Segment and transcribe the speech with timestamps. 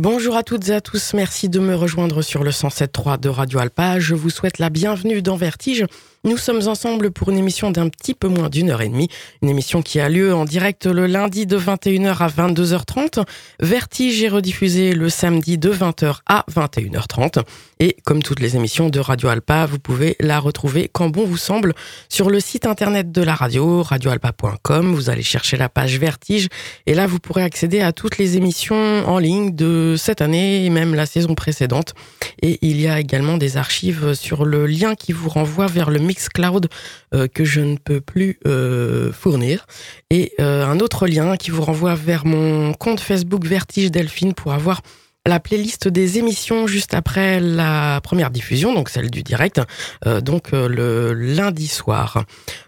[0.00, 3.58] Bonjour à toutes et à tous, merci de me rejoindre sur le 107.3 de Radio
[3.58, 3.98] Alpa.
[3.98, 5.86] Je vous souhaite la bienvenue dans Vertige
[6.24, 9.08] nous sommes ensemble pour une émission d'un petit peu moins d'une heure et demie.
[9.40, 13.24] Une émission qui a lieu en direct le lundi de 21h à 22h30.
[13.60, 17.44] Vertige est rediffusé le samedi de 20h à 21h30.
[17.78, 21.36] Et comme toutes les émissions de Radio Alpa, vous pouvez la retrouver quand bon vous
[21.36, 21.72] semble
[22.08, 24.94] sur le site internet de la radio, radioalpa.com.
[24.96, 26.48] Vous allez chercher la page Vertige
[26.86, 30.70] et là vous pourrez accéder à toutes les émissions en ligne de cette année et
[30.70, 31.94] même la saison précédente.
[32.42, 36.00] Et il y a également des archives sur le lien qui vous renvoie vers le
[36.08, 36.68] Mixcloud
[37.14, 39.66] euh, que je ne peux plus euh, fournir.
[40.10, 44.52] Et euh, un autre lien qui vous renvoie vers mon compte Facebook Vertige Delphine pour
[44.52, 44.80] avoir
[45.26, 49.60] la playlist des émissions juste après la première diffusion, donc celle du direct,
[50.22, 52.24] donc le lundi soir.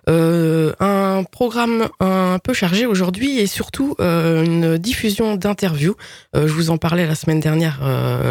[0.07, 5.95] Un programme un peu chargé aujourd'hui et surtout une diffusion d'interviews.
[6.35, 7.81] je vous en parlais la semaine dernière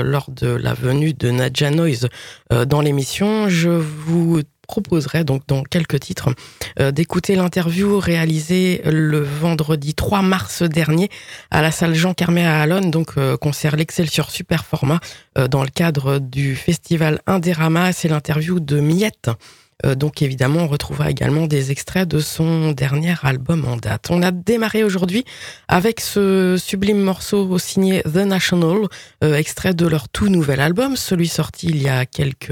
[0.04, 2.10] lors de la venue de Nadja Noise
[2.68, 3.50] dans l'émission.
[3.50, 6.30] Je vous proposerai donc dans quelques titres
[6.80, 11.10] euh, d'écouter l'interview réalisée le vendredi 3 mars dernier
[11.50, 15.00] à la salle Jean Carmet à Alonne, donc euh, concert l'Excelsior Super Format
[15.38, 17.92] euh, dans le cadre du festival Indérama.
[17.94, 19.32] C'est l'interview de Miette.
[19.86, 24.08] Euh, donc évidemment, on retrouvera également des extraits de son dernier album en date.
[24.10, 25.24] On a démarré aujourd'hui
[25.68, 28.88] avec ce sublime morceau signé The National,
[29.24, 32.50] euh, extrait de leur tout nouvel album, celui sorti il y a quelques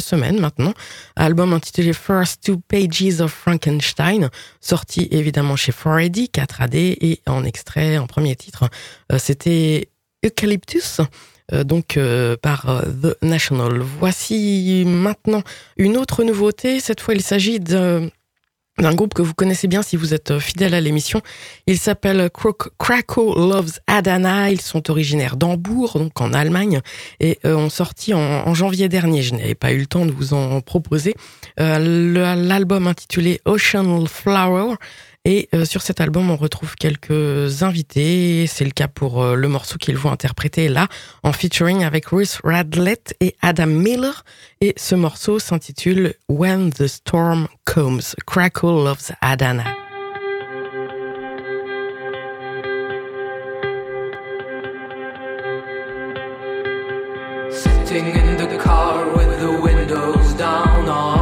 [0.00, 0.74] semaines maintenant,
[1.14, 4.30] album intitulé First Two Pages of Frankenstein,
[4.60, 8.68] sorti évidemment chez 4AD, 4AD, et en extrait, en premier titre,
[9.12, 9.90] euh, c'était
[10.24, 11.00] Eucalyptus.
[11.52, 13.78] Euh, donc euh, par euh, The National.
[13.78, 15.42] Voici maintenant
[15.76, 16.80] une autre nouveauté.
[16.80, 18.10] Cette fois, il s'agit d'un
[18.78, 21.20] groupe que vous connaissez bien si vous êtes fidèle à l'émission.
[21.68, 22.30] Il s'appelle
[22.78, 24.50] Krakow Loves Adana.
[24.50, 26.80] Ils sont originaires d'Hambourg, donc en Allemagne,
[27.20, 29.22] et ont sorti en, janvier dernier.
[29.22, 31.14] Je n'avais pas eu le temps de vous en proposer.
[31.58, 34.74] L'album intitulé Ocean Flower
[35.28, 38.46] et euh, sur cet album, on retrouve quelques invités.
[38.46, 40.86] C'est le cas pour euh, le morceau qu'ils vont interpréter là,
[41.24, 44.24] en featuring avec Ruth Radlett et Adam Miller.
[44.60, 48.14] Et ce morceau s'intitule When the Storm Comes.
[48.24, 49.64] Crackle loves Adana.
[57.50, 60.76] Sitting in the car with the windows down.
[60.86, 61.15] so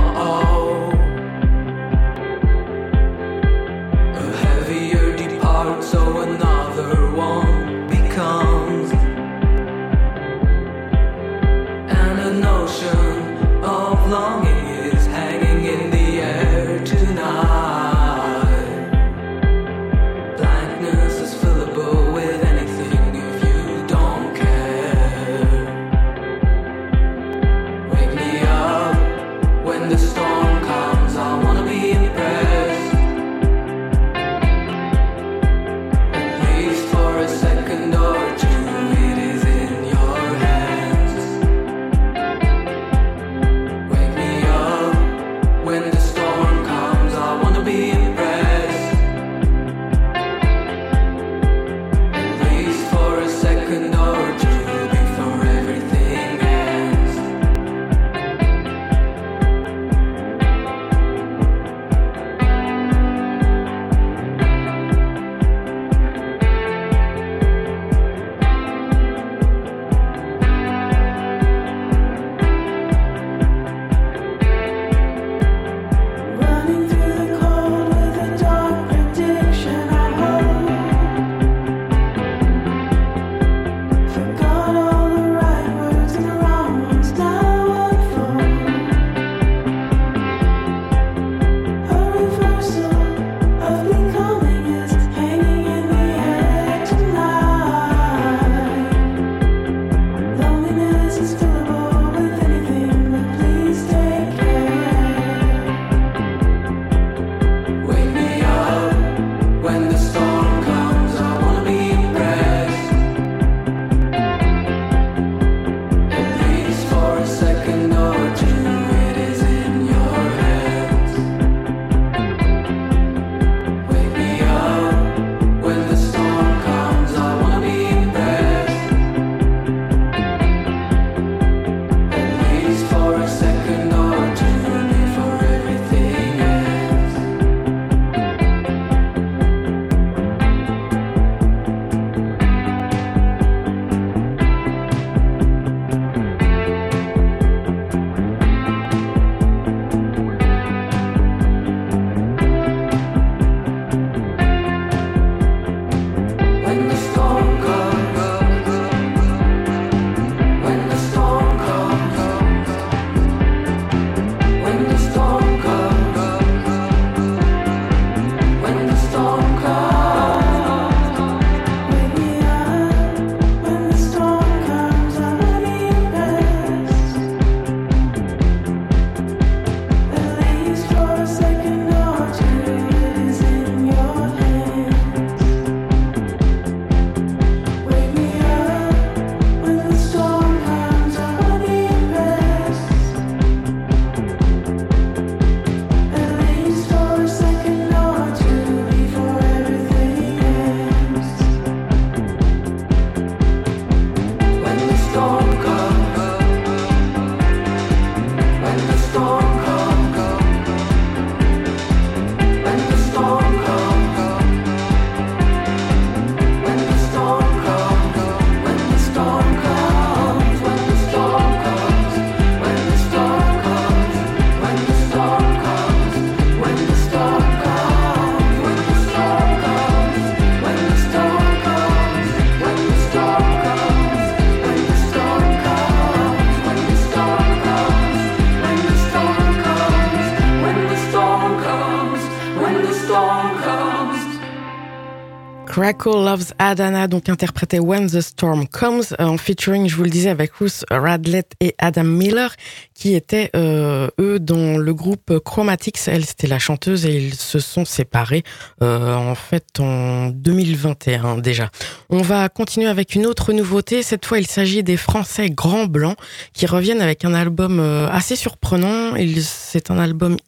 [245.85, 250.09] Crackle Loves Adana, donc interprété When the Storm Comes, euh, en featuring, je vous le
[250.09, 252.57] disais, avec Ruth Radlett et Adam Miller,
[252.95, 255.99] qui étaient, euh, eux, dans le groupe Chromatics.
[256.07, 258.45] Elle, c'était la chanteuse et ils se sont séparés,
[258.81, 261.69] euh, en fait, en 2021 déjà.
[262.09, 264.03] On va continuer avec une autre nouveauté.
[264.03, 266.15] Cette fois, il s'agit des Français Grand Blanc,
[266.55, 267.79] qui reviennent avec un album
[268.11, 269.13] assez surprenant.
[269.43, 270.39] C'est un album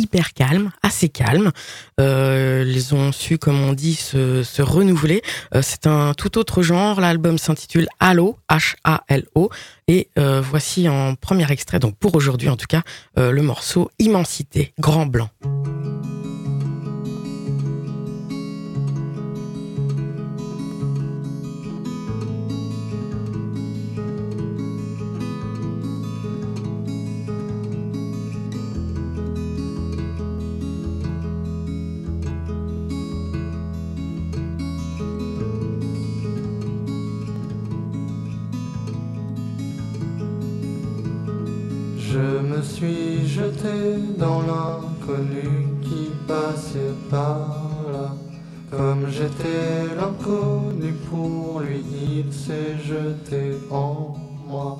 [0.00, 1.52] hyper calme, assez calme.
[2.00, 5.22] Euh, ils ont su, comme on dit, se, renouveler.
[5.54, 7.00] Euh, c'est un tout autre genre.
[7.00, 9.50] L'album s'intitule Halo, H-A-L-O.
[9.88, 12.82] Et euh, voici en premier extrait, donc pour aujourd'hui en tout cas,
[13.16, 15.28] le morceau Immensité, Grand Blanc.
[44.20, 47.48] Dans l'inconnu qui passait par
[47.90, 48.12] là.
[48.70, 51.82] Comme j'étais l'inconnu pour lui,
[52.24, 54.14] il s'est jeté en
[54.46, 54.78] moi.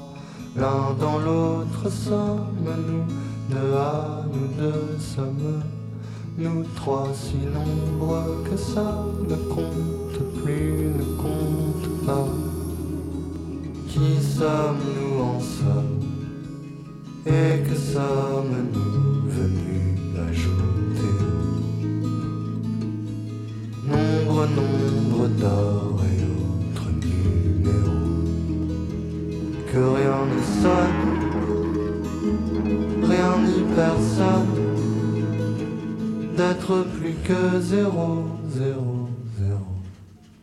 [0.56, 3.06] L'un dans l'autre sommes nous,
[3.48, 5.62] deux à nous deux sommes
[6.38, 12.28] nous trois si nombreux que ça ne compte plus, ne compte pas.
[13.88, 16.00] Qui sommes-nous en somme?
[17.26, 19.09] Et que sommes-nous?
[19.36, 19.90] Venus
[20.28, 21.14] ajouter
[23.86, 28.24] Nombre, nombre d'or et autres numéros
[29.72, 31.02] Que rien ne sonne,
[33.02, 34.52] rien ni personne.
[36.36, 38.08] D'être plus que zéro,
[38.50, 39.08] zéro,
[39.38, 39.70] zéro.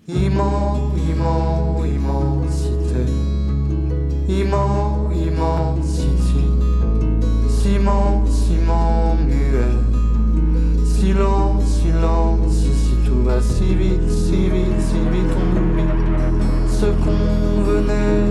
[0.08, 3.06] Immense, immense, immensité.
[4.30, 4.87] Immense,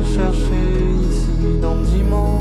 [0.04, 2.35] chercher ici dans d'immenses,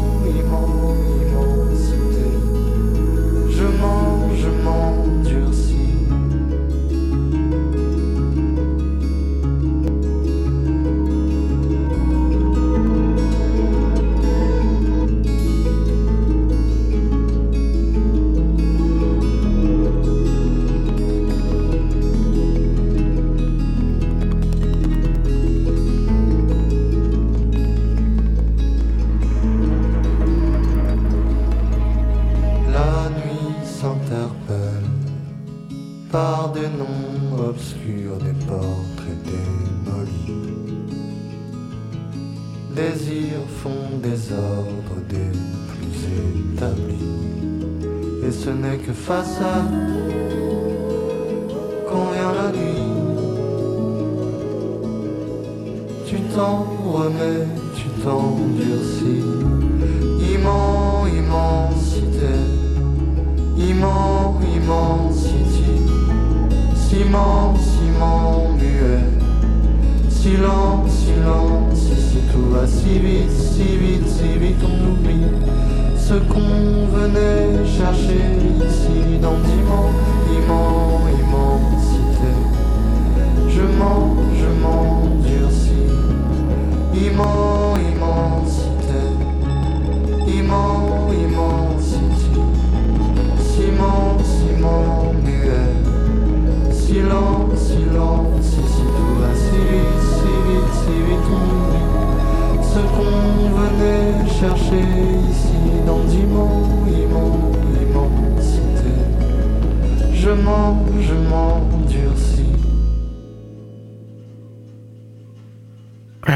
[111.02, 112.55] Je m'en bouddhie aussi.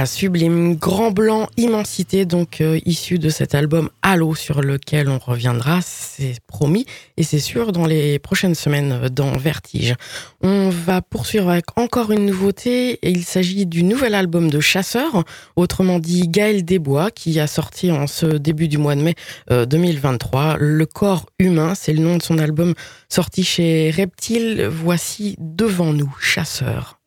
[0.05, 5.79] Sublime, grand blanc, immensité, donc euh, issu de cet album Halo sur lequel on reviendra,
[5.81, 6.85] c'est promis,
[7.17, 9.95] et c'est sûr dans les prochaines semaines euh, dans Vertige.
[10.41, 15.23] On va poursuivre avec encore une nouveauté, et il s'agit du nouvel album de Chasseur,
[15.55, 19.15] autrement dit Gaël Desbois, qui a sorti en ce début du mois de mai
[19.49, 20.41] 2023.
[20.41, 22.73] Euh, le corps humain, c'est le nom de son album
[23.09, 24.67] sorti chez Reptile.
[24.71, 26.98] Voici devant nous, Chasseur.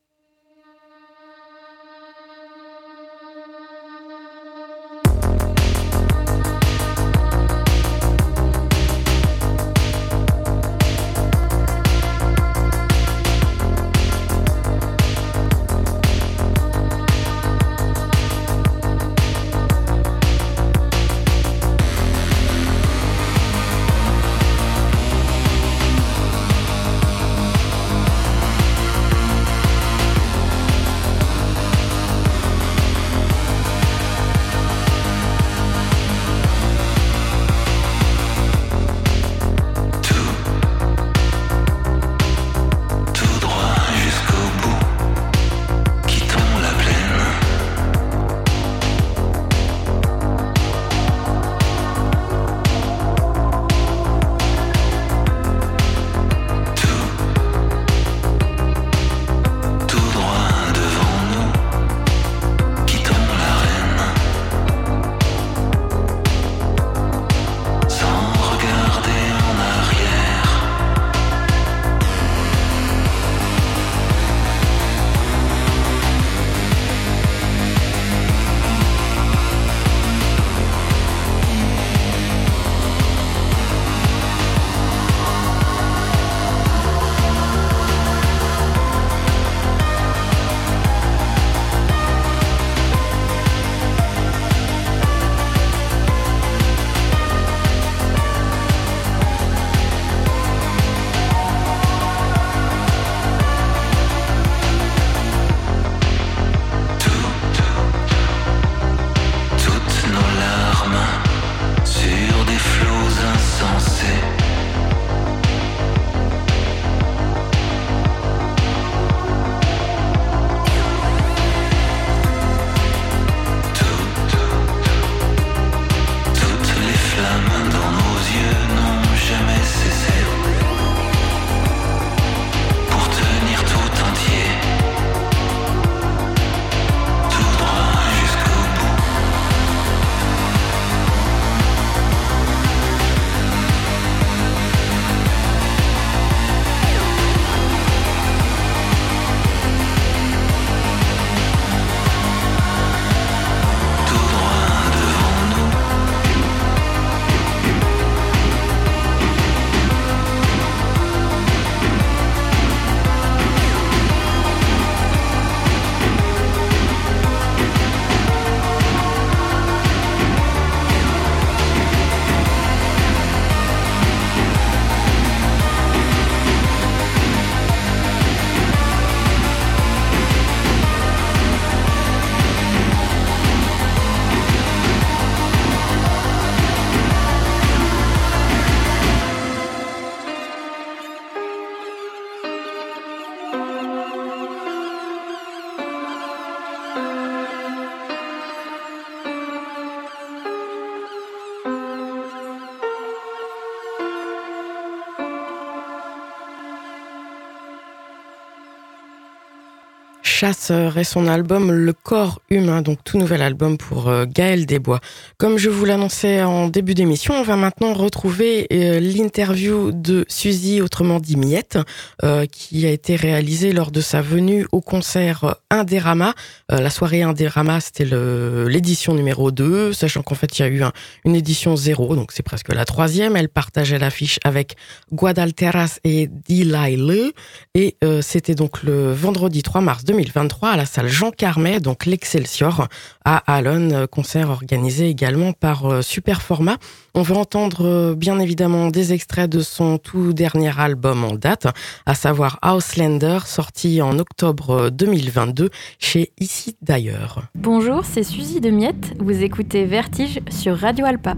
[210.43, 214.99] Chasseur et son album Le corps humain, donc tout nouvel album pour euh, Gaël Desbois.
[215.39, 220.83] Comme je vous l'annonçais en début d'émission, on va maintenant retrouver euh, l'interview de Suzy,
[220.83, 221.79] autrement dit Miette,
[222.25, 226.35] euh, qui a été réalisée lors de sa venue au concert Indérama.
[226.69, 230.83] la soirée Indérama, c'était l'édition numéro 2, sachant qu'en fait il y a eu
[231.25, 233.37] une édition 0, donc c'est presque la troisième.
[233.37, 234.75] Elle partageait l'affiche avec
[235.13, 237.31] Guadalteras et Dilaile,
[237.75, 242.89] et c'était donc le vendredi 3 mars 2023 à la salle Jean Carmet, donc l'Excelsior
[243.25, 246.79] à Alon, concert organisé également par euh, Superformat.
[247.15, 251.67] On va entendre euh, bien évidemment des extraits de son tout dernier album en date,
[252.07, 255.69] à savoir Houselander, sorti en octobre 2022 euh,
[255.99, 257.45] chez Ici d'ailleurs.
[257.55, 261.35] Bonjour, c'est Suzy de Miette, vous écoutez Vertige sur Radio Alpa.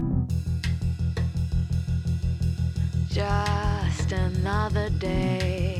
[3.09, 5.74] Just another day.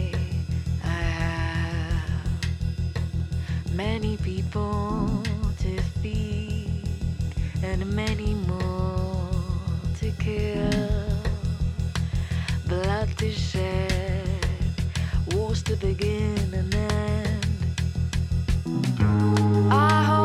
[3.75, 5.21] Many people
[5.59, 6.69] to feed
[7.61, 9.29] and many more
[9.99, 11.09] to kill.
[12.67, 14.29] Blood to shed,
[15.33, 17.45] wars to begin and end.
[19.71, 20.24] I hold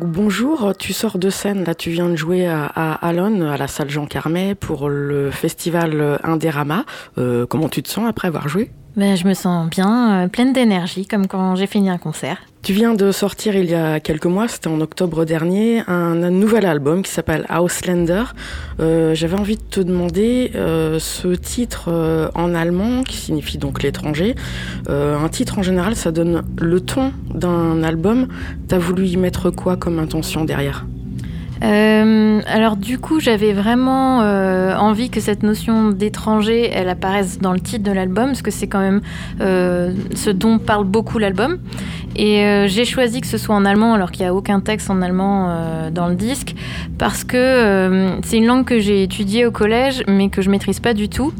[0.00, 3.68] bonjour, tu sors de scène, là tu viens de jouer à, à Alon, à la
[3.68, 6.84] salle Jean Carmet pour le festival Indérama.
[7.18, 8.70] Euh, comment tu te sens après avoir joué?
[8.96, 12.38] Ben, je me sens bien, euh, pleine d'énergie, comme quand j'ai fini un concert.
[12.62, 16.64] Tu viens de sortir il y a quelques mois, c'était en octobre dernier, un, nouvel
[16.64, 18.24] album qui s'appelle Auslander.
[18.80, 24.34] Euh, J'avais envie de te demander euh, ce titre en allemand, qui signifie donc l'étranger.
[24.88, 28.28] Un titre en général, ça donne le ton d'un album.
[28.66, 30.86] T'as voulu y mettre quoi comme intention derrière?
[31.62, 37.52] Euh, alors du coup, j'avais vraiment euh, envie que cette notion d'étranger, elle apparaisse dans
[37.52, 39.00] le titre de l'album, parce que c'est quand même
[39.40, 41.58] euh, ce dont parle beaucoup l'album.
[42.18, 45.02] Et j'ai choisi que ce soit en allemand, alors qu'il n'y a aucun texte en
[45.02, 46.54] allemand dans le disque,
[46.96, 50.94] parce que c'est une langue que j'ai étudiée au collège, mais que je maîtrise pas
[50.94, 51.34] du tout.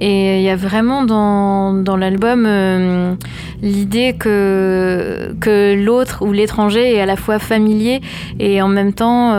[0.00, 3.16] Et il y a vraiment dans, l'album
[3.62, 8.00] l'idée que, l'autre ou l'étranger est à la fois familier
[8.40, 9.32] et en même temps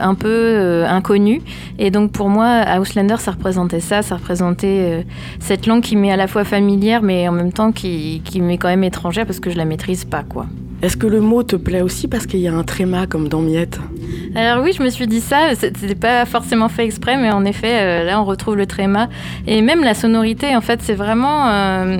[0.00, 1.40] un peu euh, inconnu.
[1.78, 5.02] Et donc pour moi, Auslander, ça représentait ça, ça représentait euh,
[5.40, 8.58] cette langue qui m'est à la fois familière, mais en même temps qui, qui m'est
[8.58, 10.46] quand même étrangère parce que je la maîtrise pas, quoi.
[10.80, 13.40] Est-ce que le mot te plaît aussi parce qu'il y a un tréma comme dans
[13.40, 13.80] Miette?
[14.36, 17.80] Alors oui, je me suis dit ça, c'était pas forcément fait exprès, mais en effet,
[17.80, 19.08] euh, là on retrouve le tréma.
[19.48, 21.48] Et même la sonorité, en fait, c'est vraiment...
[21.48, 21.96] euh,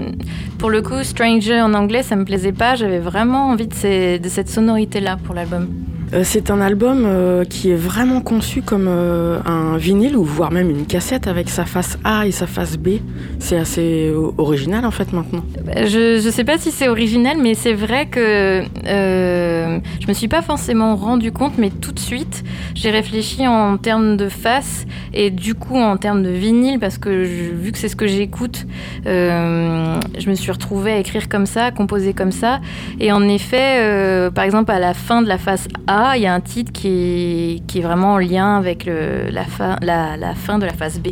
[0.61, 4.19] pour le coup, Stranger en anglais, ça me plaisait pas, j'avais vraiment envie de, ces-
[4.21, 5.67] de cette sonorité-là pour l'album.
[6.15, 10.51] Euh, C'est un album euh, qui est vraiment conçu comme euh, un vinyle ou voire
[10.53, 12.99] même une cassette avec sa face A et sa face B.
[13.39, 15.45] C'est assez original en fait maintenant.
[15.77, 20.29] Je, je sais pas si c'est original, mais c'est vrai que euh, je me suis
[20.29, 22.43] pas forcément rendu compte, mais tout de suite,
[22.75, 27.11] j'ai réfléchi en termes de face et du coup en termes de vinyle, parce que
[27.11, 28.67] vu que c'est ce que j'écoute,
[29.05, 32.61] je me suis retrouvée à écrire comme ça, à composer comme ça.
[33.01, 36.35] Et en effet, par exemple, à la fin de la face A, il y a
[36.35, 40.35] un titre qui est, qui est vraiment en lien avec le- la, fin, la, la
[40.35, 41.09] fin de la face B.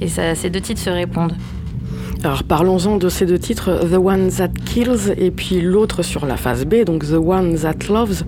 [0.00, 1.34] Et ça, ces deux titres se répondent.
[2.22, 6.36] Alors parlons-en de ces deux titres, The One That Kills et puis l'autre sur la
[6.36, 8.24] face B, donc The One That Loves.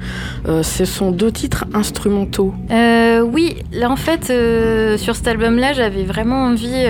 [0.48, 2.54] Euh, ce sont deux titres instrumentaux.
[2.70, 6.86] Euh, oui, là en fait, euh, sur cet album-là, j'avais vraiment envie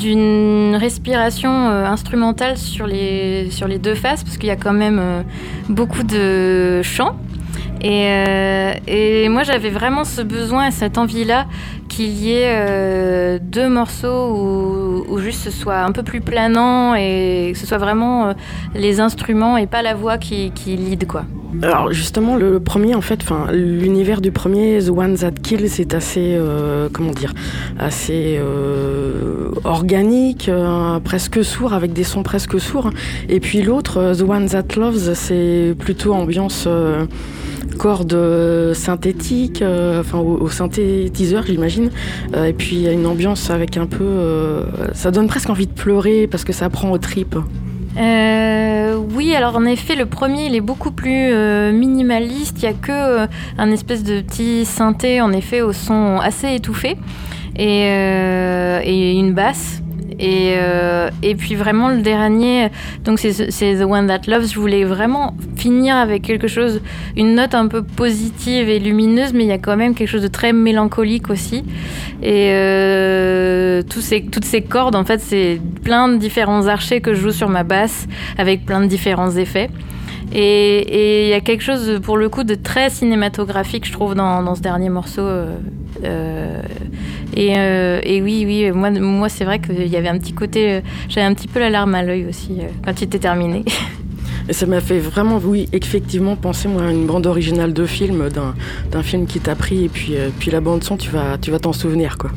[0.00, 4.72] d'une respiration euh, instrumentale sur les, sur les deux faces, parce qu'il y a quand
[4.72, 5.22] même euh,
[5.68, 7.16] beaucoup de chants.
[7.82, 11.46] Et, euh, et moi, j'avais vraiment ce besoin et cette envie-là
[11.88, 17.50] qu'il y ait euh, deux morceaux où, juste ce soit un peu plus planant et
[17.52, 18.32] que ce soit vraiment euh,
[18.74, 21.24] les instruments et pas la voix qui, lead, quoi.
[21.62, 26.38] Alors justement, le premier, en fait, l'univers du premier, The One That Kills, c'est assez,
[26.92, 27.32] comment dire,
[27.78, 28.38] assez
[29.64, 30.50] organique,
[31.04, 32.90] presque sourd, avec des sons presque sourds.
[33.28, 36.68] Et puis l'autre, The One That Loves, c'est plutôt ambiance
[37.76, 41.90] cordes euh, synthétiques, euh, enfin au, synthétiseur, j'imagine.
[42.34, 46.26] Euh, et puis il une ambiance avec un peu, ça donne presque envie de pleurer
[46.26, 47.36] parce que ça prend aux tripes.
[49.14, 51.32] Oui, alors en effet, le premier, il est beaucoup plus
[51.72, 52.58] minimaliste.
[52.58, 53.26] Il y a que
[53.58, 56.96] un espèce de petit synthé, en effet, au son assez étouffé
[57.56, 59.82] et une basse.
[60.18, 62.68] Et, euh, et puis vraiment le dernier,
[63.04, 64.50] donc c'est The One That Loves.
[64.50, 66.80] Je voulais vraiment finir avec quelque chose,
[67.16, 70.22] une note un peu positive et lumineuse, mais il y a quand même quelque chose
[70.22, 71.64] de très mélancolique aussi.
[72.22, 77.12] Et euh, tous ces, toutes ces cordes, en fait, c'est plein de différents archers que
[77.12, 78.06] je joue sur ma basse
[78.38, 79.68] avec plein de différents effets.
[80.32, 84.54] Et il y a quelque chose, pour le coup, de très cinématographique, je trouve, dans,
[84.54, 85.22] ce dernier morceau.
[85.22, 85.56] euh,
[86.04, 86.60] euh,
[87.34, 90.80] et, euh, et oui, oui, moi, c'est vrai qu'il y avait un petit côté.
[91.08, 93.64] J'avais un petit peu la larme à l'œil aussi quand il était terminé.
[94.48, 98.28] Et ça m'a fait vraiment, oui, effectivement, penser moi à une bande originale de film,
[98.28, 101.58] d'un, film qui t'a pris, et puis, puis la bande son, tu vas, tu vas
[101.58, 102.30] t'en souvenir, quoi.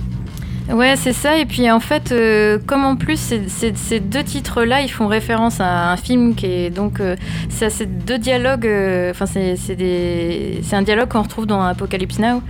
[0.72, 1.38] Ouais, c'est ça.
[1.40, 5.92] Et puis en fait, euh, comme en plus ces, deux titres-là, ils font référence à
[5.92, 7.16] un film qui est donc euh,
[7.50, 8.68] c'est ces deux dialogues.
[8.68, 12.42] euh, Enfin, c'est un dialogue qu'on retrouve dans Apocalypse Now.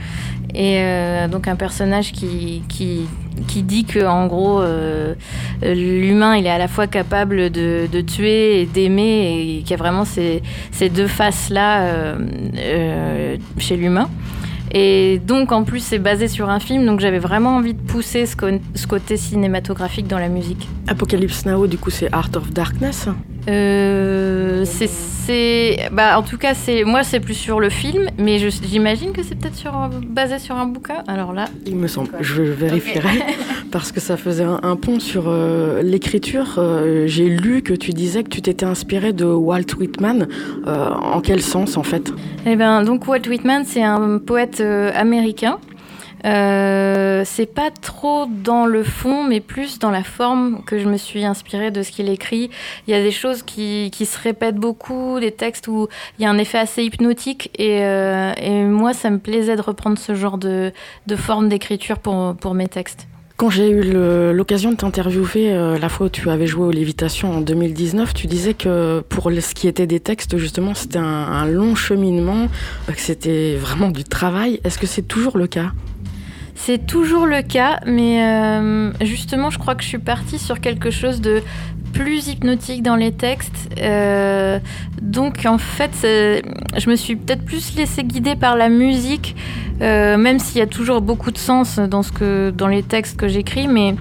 [0.55, 0.81] Et
[1.31, 3.01] donc un personnage qui, qui,
[3.47, 4.63] qui dit que en gros
[5.61, 9.73] l'humain il est à la fois capable de, de tuer et d'aimer et qu'il y
[9.75, 12.15] a vraiment ces, ces deux faces là
[13.59, 14.09] chez l'humain.
[14.71, 18.25] Et donc en plus c'est basé sur un film, donc j'avais vraiment envie de pousser
[18.25, 18.35] ce,
[18.87, 20.67] côté cinématographique dans la musique.
[20.87, 23.07] Apocalypse Now, du coup, c'est Art of Darkness.
[23.47, 29.11] Euh, c'est, bah en tout cas c'est, moi c'est plus sur le film, mais j'imagine
[29.11, 29.71] que c'est peut-être sur,
[30.07, 31.03] basé sur un bouquin.
[31.07, 33.21] Alors là, Il me semble, je vérifierai,
[33.71, 36.55] parce que ça faisait un, un pont sur euh, l'écriture.
[36.57, 40.27] Euh, J'ai lu que tu disais que tu t'étais inspiré de Walt Whitman.
[40.65, 42.11] En quel sens, en fait?
[42.45, 44.61] Eh ben, donc Walt Whitman, c'est un poète
[44.95, 45.59] américain
[46.25, 50.97] Euh, c'est pas trop dans le fond, mais plus dans la forme que je me
[50.97, 52.49] suis inspirée de ce qu'il écrit.
[52.87, 56.29] Il y a des choses qui, se répètent beaucoup, des textes où il y a
[56.29, 58.33] un effet assez hypnotique, et, euh,
[58.67, 60.71] moi, ça me plaisait de reprendre ce genre de,
[61.15, 63.07] forme d'écriture pour, mes textes.
[63.37, 63.93] Quand j'ai eu
[64.33, 68.27] l'occasion de t'interviewer euh, la fois où tu avais joué aux Lévitations en 2019, tu
[68.27, 72.47] disais que pour ce qui était des textes, justement, c'était un, long cheminement,
[72.87, 74.59] que c'était vraiment du travail.
[74.65, 75.71] Est-ce que c'est toujours le cas?
[76.61, 80.91] C'est toujours le cas, mais euh, justement, je crois que je suis partie sur quelque
[80.91, 81.41] chose de
[81.93, 83.69] plus hypnotique dans les textes.
[83.81, 84.59] Euh,
[85.01, 89.37] donc, en fait, je me suis peut-être plus laissée guider par la musique,
[89.81, 93.69] euh, même s'il y a toujours beaucoup de sens dans, les textes que j'écris.
[93.69, 93.95] Mais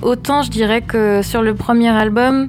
[0.00, 2.48] autant, je dirais que sur le premier album,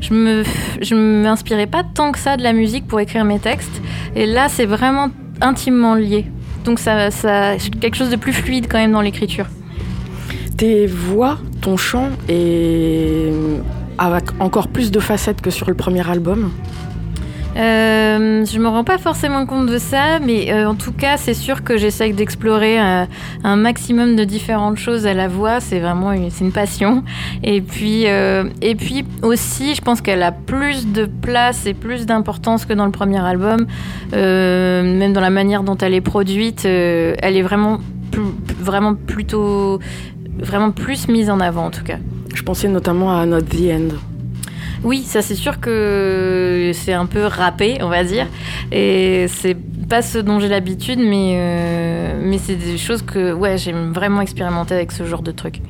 [0.00, 0.42] je
[0.80, 3.82] je m'inspirais pas tant que ça de la musique pour écrire mes textes.
[4.16, 5.10] Et là, c'est vraiment
[5.42, 6.24] intimement lié.
[6.64, 9.46] Donc ça, ça quelque chose de plus fluide quand même dans l'écriture.
[10.56, 13.30] Tes voix, ton chant, et
[13.98, 16.50] avec encore plus de facettes que sur le premier album.
[17.54, 21.34] Euh, je me rends pas forcément compte de ça, mais euh, en tout cas, c'est
[21.34, 23.04] sûr que j'essaye d'explorer euh,
[23.44, 25.60] un maximum de différentes choses à la voix.
[25.60, 27.04] C'est vraiment une, une passion.
[27.42, 32.06] Et puis, euh, et puis aussi, je pense qu'elle a plus de place et plus
[32.06, 33.66] d'importance que dans le premier album.
[34.12, 37.78] Même dans la manière dont elle est produite, elle est vraiment,
[38.10, 38.22] plus-
[38.60, 39.78] vraiment plutôt,
[40.38, 41.98] vraiment plus mise en avant en tout cas.
[42.34, 43.94] Je pensais notamment à Not the End.
[44.84, 48.26] Oui, ça c'est sûr que c'est un peu râpé, on va dire.
[48.70, 49.56] Et c'est
[49.88, 54.20] pas ce dont j'ai l'habitude, mais, euh, mais c'est des choses que ouais, j'aime vraiment
[54.20, 55.60] expérimenter avec ce genre de truc.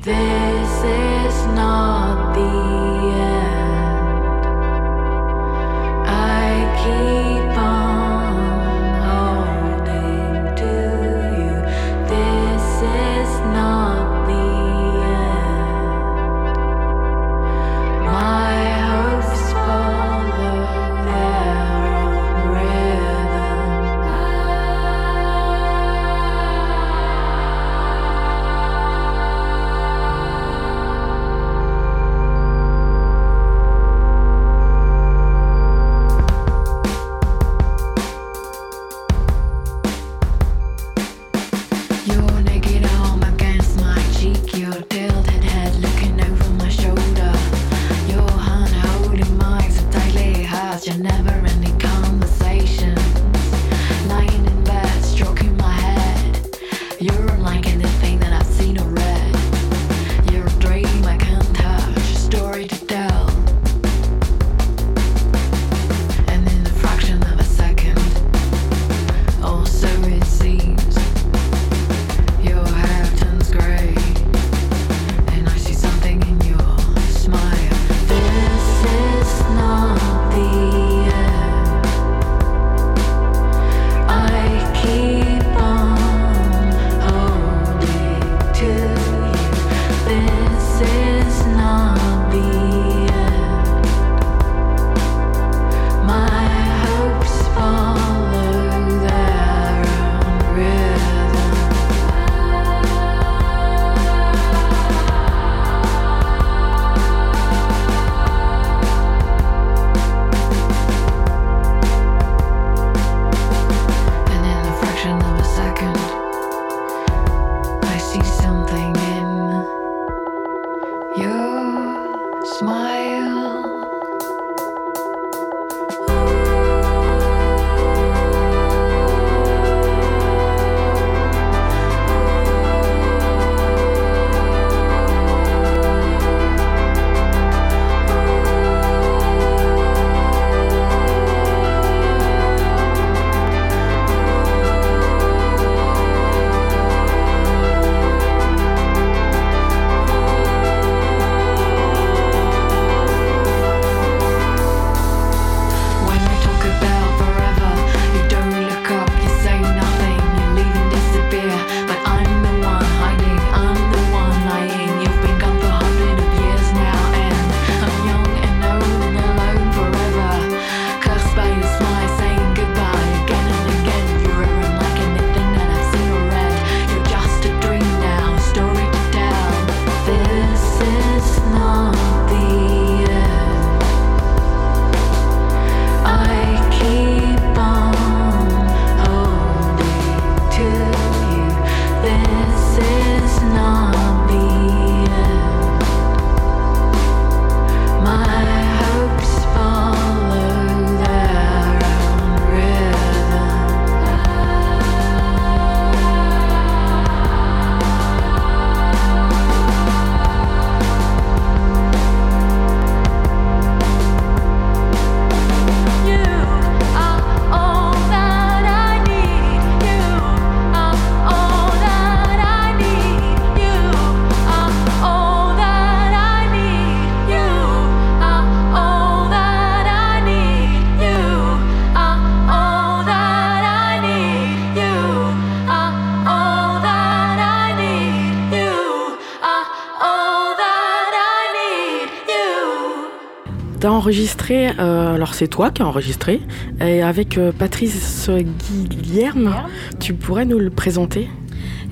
[244.03, 246.41] Enregistré, euh, alors c'est toi qui as enregistré,
[246.81, 249.55] et avec euh, Patrice Guilherme,
[250.01, 251.29] tu pourrais nous le présenter?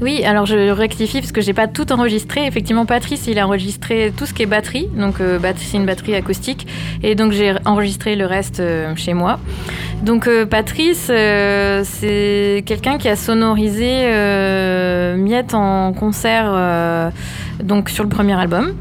[0.01, 2.45] Oui, alors je rectifie parce que j'ai pas tout enregistré.
[2.45, 6.15] Effectivement, Patrice, il a enregistré tout ce qui est batterie, donc euh, c'est une batterie
[6.15, 6.67] acoustique,
[7.01, 9.39] et donc j'ai enregistré le reste euh, chez moi.
[10.03, 13.87] Donc euh, Patrice, c'est quelqu'un qui a sonorisé
[15.15, 17.11] Miette en concert,
[17.63, 18.73] donc sur le premier album,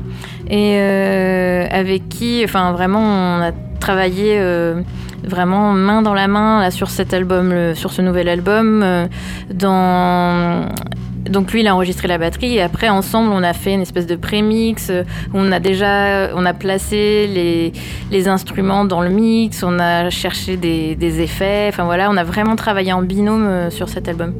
[0.51, 4.37] et euh, avec qui, enfin vraiment, on a travaillé.
[4.39, 4.83] euh,
[5.23, 9.07] vraiment main dans la main là, sur cet album, sur ce nouvel album, euh,
[11.29, 14.07] donc lui, il a enregistré la batterie et après ensemble, on a fait une espèce
[14.07, 14.91] de prémix.
[15.35, 17.73] On a déjà, on a placé
[18.11, 21.67] les, instruments dans le mix, on a cherché des, des effets.
[21.69, 24.33] Enfin voilà, on a vraiment travaillé en binôme sur cet album.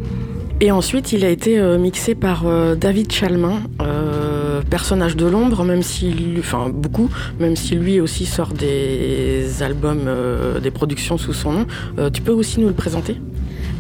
[0.63, 5.65] Et ensuite, il a été euh, mixé par euh, David Chalmin, euh, personnage de l'ombre,
[5.65, 7.09] même s'il, enfin beaucoup,
[7.39, 10.11] même si lui aussi sort des albums,
[10.63, 11.67] des productions sous son nom.
[12.13, 13.17] Tu peux aussi nous le présenter?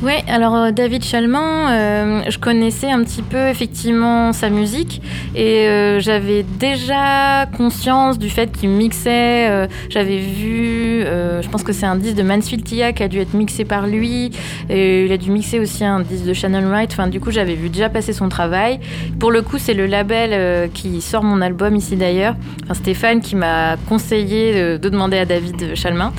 [0.02, 5.02] Oui, alors euh, David Chalmin, euh, je connaissais un petit peu effectivement sa musique
[5.34, 9.68] et euh, j'avais déjà conscience du fait qu'il mixait.
[9.90, 13.34] j'avais vu, je pense que c'est un disque de Mansfield Tia qui a dû être
[13.34, 14.30] mixé par lui.
[14.70, 16.90] Et il a dû mixer aussi un disque de Shannon Wright.
[16.92, 18.80] Enfin, du coup, j'avais vu déjà passer son travail.
[19.18, 22.36] Pour le coup, c'est le label qui sort mon album ici d'ailleurs.
[22.64, 26.12] Enfin, Stéphane qui m'a conseillé de, de demander à David Chalmin.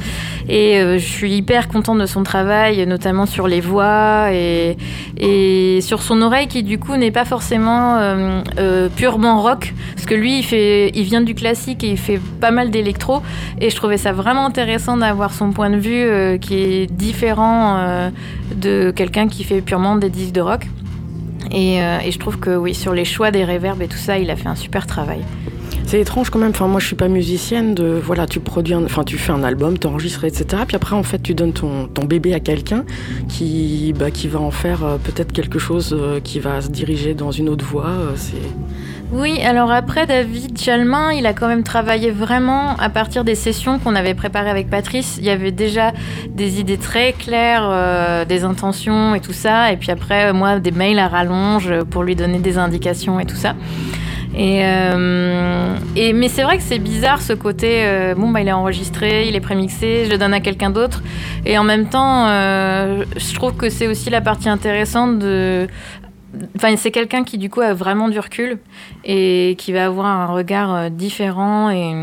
[0.49, 4.77] Et je suis hyper contente de son travail, notamment sur les voix et,
[5.81, 9.73] sur son oreille qui du coup n'est pas forcément euh, euh, purement rock.
[9.95, 13.21] Parce que lui, il, fait, il vient du classique et il fait pas mal d'électro.
[13.59, 18.11] Et je trouvais ça vraiment intéressant d'avoir son point de vue euh, qui est différent
[18.55, 20.67] de quelqu'un qui fait purement des disques de rock.
[21.51, 24.29] Et, et je trouve que oui, sur les choix des réverbes et tout ça, il
[24.29, 25.21] a fait un super travail.
[25.91, 26.51] C'est étrange quand même.
[26.51, 27.75] Enfin, moi, je suis pas musicienne.
[27.75, 30.45] De voilà, tu produis, un- enfin, tu fais un album, t'enregistres, etc.
[30.65, 32.85] Puis après, en fait, tu donnes ton, bébé à quelqu'un
[33.27, 37.13] qui, bah, qui va en faire euh, peut-être quelque chose euh, qui va se diriger
[37.13, 37.87] dans une autre voie.
[37.89, 38.37] euh, c'est
[39.11, 43.77] Oui, alors après, David Chalmin, il a quand même travaillé vraiment à partir des sessions
[43.77, 45.17] qu'on avait préparées avec Patrice.
[45.19, 45.91] Il y avait déjà
[46.29, 49.73] des idées très claires, des intentions et tout ça.
[49.73, 53.35] Et puis après, moi, des mails à rallonge pour lui donner des indications et tout
[53.35, 53.55] ça.
[54.35, 57.83] Euh, et mais c'est vrai que c'est bizarre ce côté.
[57.85, 61.01] euh, bon, bah, il est enregistré, il est prémixé, je le donne à quelqu'un d'autre.
[61.45, 65.67] Et en même temps, euh, je trouve que c'est aussi la partie intéressante de.
[66.55, 68.57] Enfin, c'est quelqu'un qui du coup a vraiment du recul
[69.03, 71.93] et qui va avoir un regard différent et,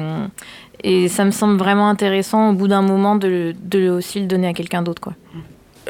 [0.85, 4.49] et ça me semble vraiment intéressant au bout d'un moment de, de aussi le donner
[4.49, 5.15] à quelqu'un d'autre quoi.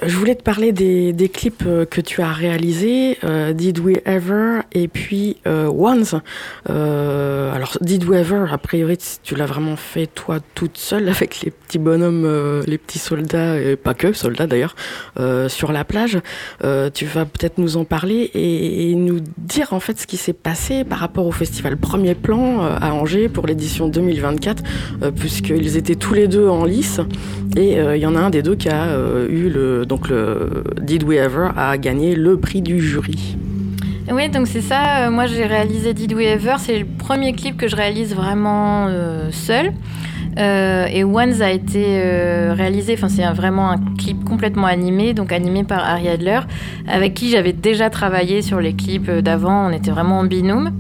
[0.07, 4.61] Je voulais te parler des, clips euh, que tu as réalisés, euh, Did We Ever
[4.73, 6.15] et puis euh, Once.
[6.71, 11.41] Euh, alors, Did We Ever, a priori, tu l'as vraiment fait toi toute seule avec
[11.41, 14.77] les petits bonhommes, les petits soldats, et pas que soldats d'ailleurs,
[15.49, 16.19] sur la plage.
[16.95, 20.85] Tu vas peut-être nous en parler et, nous dire en fait ce qui s'est passé
[20.85, 24.63] par rapport au festival Premier Plan à Angers pour l'édition 2024,
[25.03, 27.01] euh, puisqu'ils étaient tous les deux en lice.
[27.57, 28.95] Et il y en a un des deux qui a
[29.29, 33.37] eu le donc le Did We Ever a gagné le prix du jury.
[34.11, 35.07] Oui, donc c'est ça.
[35.07, 36.55] euh, moi, j'ai réalisé Did We Ever.
[36.59, 39.73] C'est le premier clip que je réalise vraiment euh, seul.
[40.39, 42.01] Euh, et Once a été
[42.53, 46.41] réalisé, enfin c'est vraiment un clip complètement animé, donc animé par Ari Adler,
[46.87, 50.71] avec qui j'avais déjà travaillé sur les clips d'avant, on était vraiment en binôme.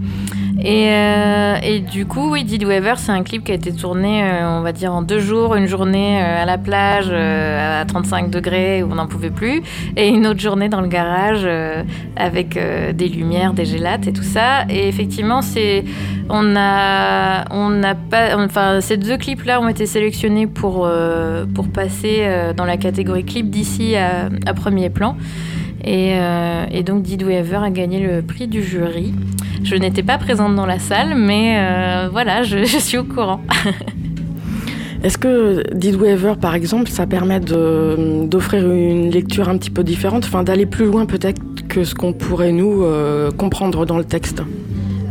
[0.61, 3.73] Et, euh, et du coup, oui, Did We Ever, c'est un clip qui a été
[3.73, 7.85] tourné, euh, on va dire, en deux jours, une journée euh, à la plage à
[7.85, 9.63] 35 degrés où on n'en pouvait plus,
[9.97, 11.47] et une autre journée dans le garage
[12.17, 12.59] avec
[12.95, 14.65] des lumières, des gélates et tout ça.
[14.69, 15.85] Et effectivement, c'est
[16.29, 20.91] on a on n'a pas enfin ces deux clips là ont été sélectionnés pour
[21.55, 25.17] pour passer dans la catégorie clip d'ici à, premier plan.
[25.85, 26.17] Et,
[26.71, 29.15] et donc Did We Ever a gagné le prix du jury.
[29.63, 33.41] Je n'étais pas présente dans la salle, mais euh, voilà, je, je suis au courant.
[35.03, 39.85] Est-ce que Did We Ever, par exemple, ça permet d'offrir une lecture un petit peu
[39.85, 44.05] différente, enfin d'aller plus loin peut-être que ce qu'on pourrait nous euh, comprendre dans le
[44.05, 44.43] texte?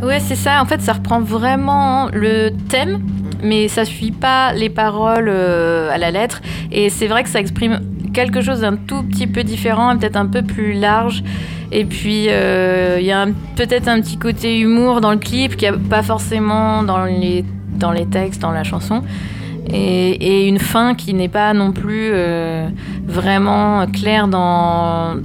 [0.02, 0.60] Ouais, c'est ça.
[0.60, 3.00] En fait, ça reprend vraiment le thème,
[3.42, 6.42] mais ça suit pas les paroles euh, à la lettre.
[6.70, 7.80] Et c'est vrai que ça exprime
[8.12, 11.22] quelque chose d'un tout petit peu différent, peut-être un peu plus large.
[11.70, 15.70] Et puis, euh, il y a peut-être un petit côté humour dans le clip qu'il
[15.70, 17.44] n'y a pas forcément dans les,
[17.74, 19.02] dans les textes, dans la chanson.
[19.70, 22.68] Et, et une fin qui n'est pas non plus euh,
[23.06, 25.16] vraiment claire dans,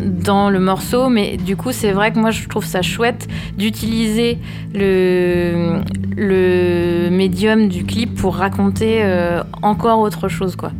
[0.00, 3.26] dans le morceau, mais du coup, c'est vrai que moi, je trouve ça chouette
[3.56, 4.38] d'utiliser
[4.74, 5.80] le,
[6.14, 10.72] le médium du clip pour raconter euh, encore autre chose, quoi.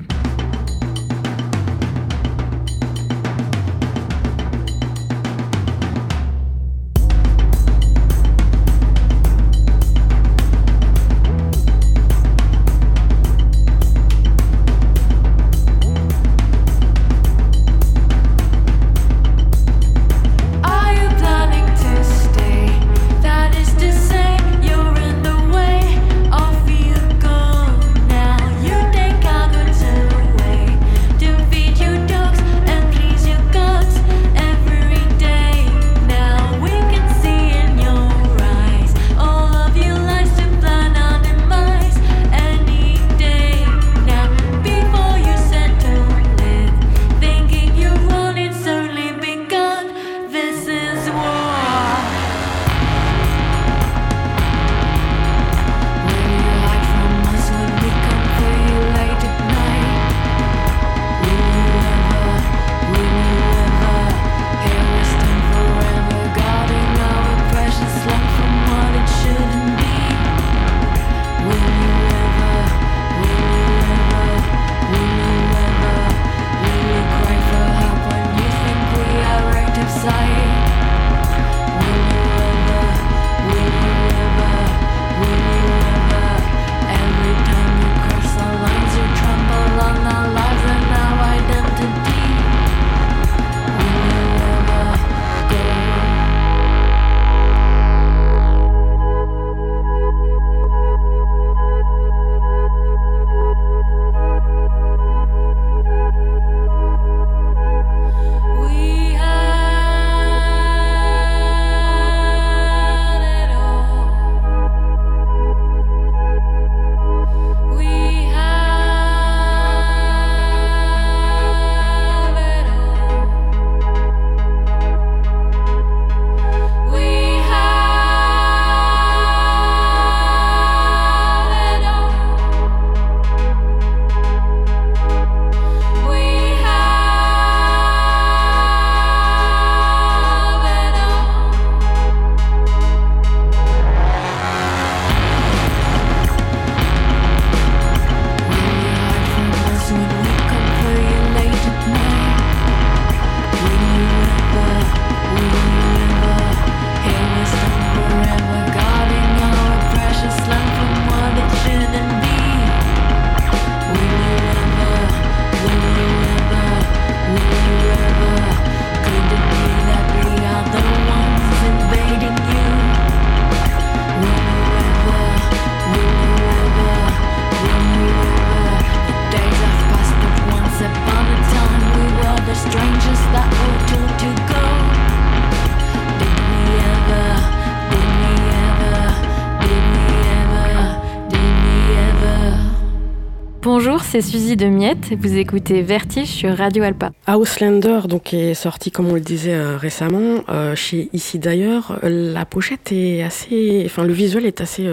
[194.06, 195.12] C'est Suzy de Miette.
[195.18, 197.10] Vous écoutez Vertige sur Radio Alpa.
[197.28, 201.98] Houselander, donc, est sorti, comme on le disait euh, récemment, euh, chez Ici d'ailleurs.
[202.04, 203.82] Euh, La pochette est assez.
[203.84, 204.88] Enfin, le visuel est assez,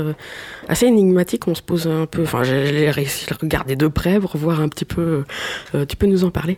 [0.68, 1.48] assez énigmatique.
[1.48, 2.24] On se pose un peu.
[2.24, 5.24] Enfin, à le regarder de près pour voir un petit peu.
[5.88, 6.58] tu peux nous en parler?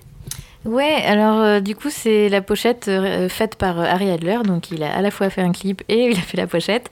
[0.65, 4.39] Ouais, alors euh, du coup, c'est la pochette euh, faite par euh, Harry Adler.
[4.43, 6.89] Donc, il a à la fois fait un clip et il a fait la pochette.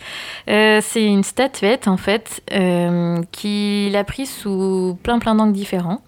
[0.48, 6.02] Euh, c'est une statuette, en fait, euh, qu'il a pris sous plein plein d'angles différents.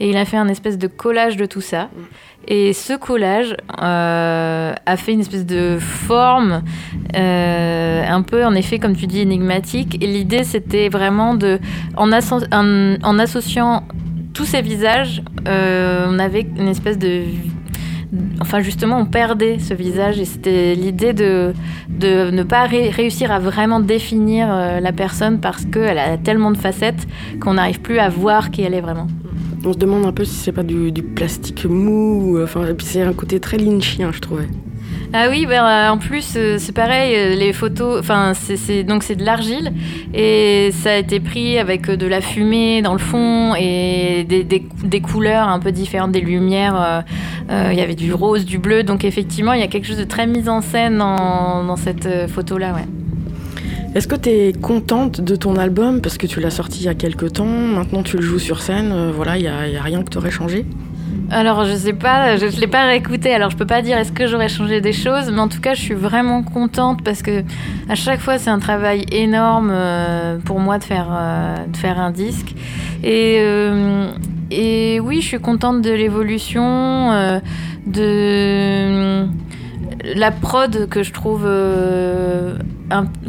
[0.00, 1.90] Et il a fait un espèce de collage de tout ça.
[2.48, 6.64] Et ce collage euh, a fait une espèce de forme,
[7.14, 10.02] euh, un peu en effet, comme tu dis, énigmatique.
[10.02, 11.60] Et l'idée, c'était vraiment de,
[11.96, 13.84] en, asso- en- en associant
[14.34, 17.22] tous ces visages, euh, on avait une espèce de.
[18.40, 21.54] Enfin, justement, on perdait ce visage et c'était l'idée de,
[21.88, 26.50] de ne pas ré- réussir à vraiment définir euh, la personne parce qu'elle a tellement
[26.50, 27.06] de facettes
[27.40, 29.06] qu'on n'arrive plus à voir qui elle est vraiment.
[29.64, 32.36] On se demande un peu si c'est pas du, plastique mou.
[32.36, 34.48] euh, Enfin, c'est un côté très lynchien, je trouvais.
[35.14, 39.14] Ah oui, euh, en plus, euh, c'est pareil, euh, les photos, enfin, c'est- donc c'est
[39.14, 39.70] de l'argile
[40.14, 45.00] et ça a été pris avec de la fumée dans le fond et des, des-
[45.02, 47.04] couleurs un peu différentes, des lumières.
[47.50, 50.04] Il y avait du rose, du bleu, donc effectivement, il y a quelque chose de
[50.04, 52.86] très mis en scène dans, cette photo-là, ouais.
[53.94, 56.00] Est-ce que tu es contente de ton album?
[56.00, 58.62] Parce que tu l'as sorti il y a quelques temps Maintenant, tu le joues sur
[58.62, 59.10] scène.
[59.14, 60.64] voilà, il n'y a, a rien que tu aurais changé?
[61.32, 64.12] Alors je sais pas, je ne l'ai pas réécouté, alors je peux pas dire est-ce
[64.12, 67.42] que j'aurais changé des choses, mais en tout cas je suis vraiment contente parce que
[67.88, 71.98] à chaque fois c'est un travail énorme euh, pour moi de faire, euh, de faire
[71.98, 72.54] un disque.
[73.02, 74.10] Et, euh,
[74.50, 77.40] et oui, je suis contente de l'évolution,
[77.86, 79.26] de
[80.14, 81.48] la prod que je trouve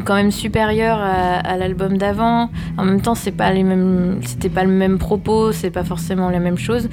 [0.05, 2.49] quand même supérieure à, l'album d'avant.
[2.77, 6.29] En même temps, c'est pas les mêmes, c'était pas le même propos, c'est pas forcément
[6.29, 6.89] la même chose.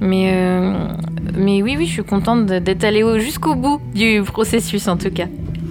[0.00, 0.88] Mais, euh,
[1.36, 5.10] mais oui, oui, je suis contente d'être allée au- jusqu'au bout du processus en tout
[5.10, 5.26] cas.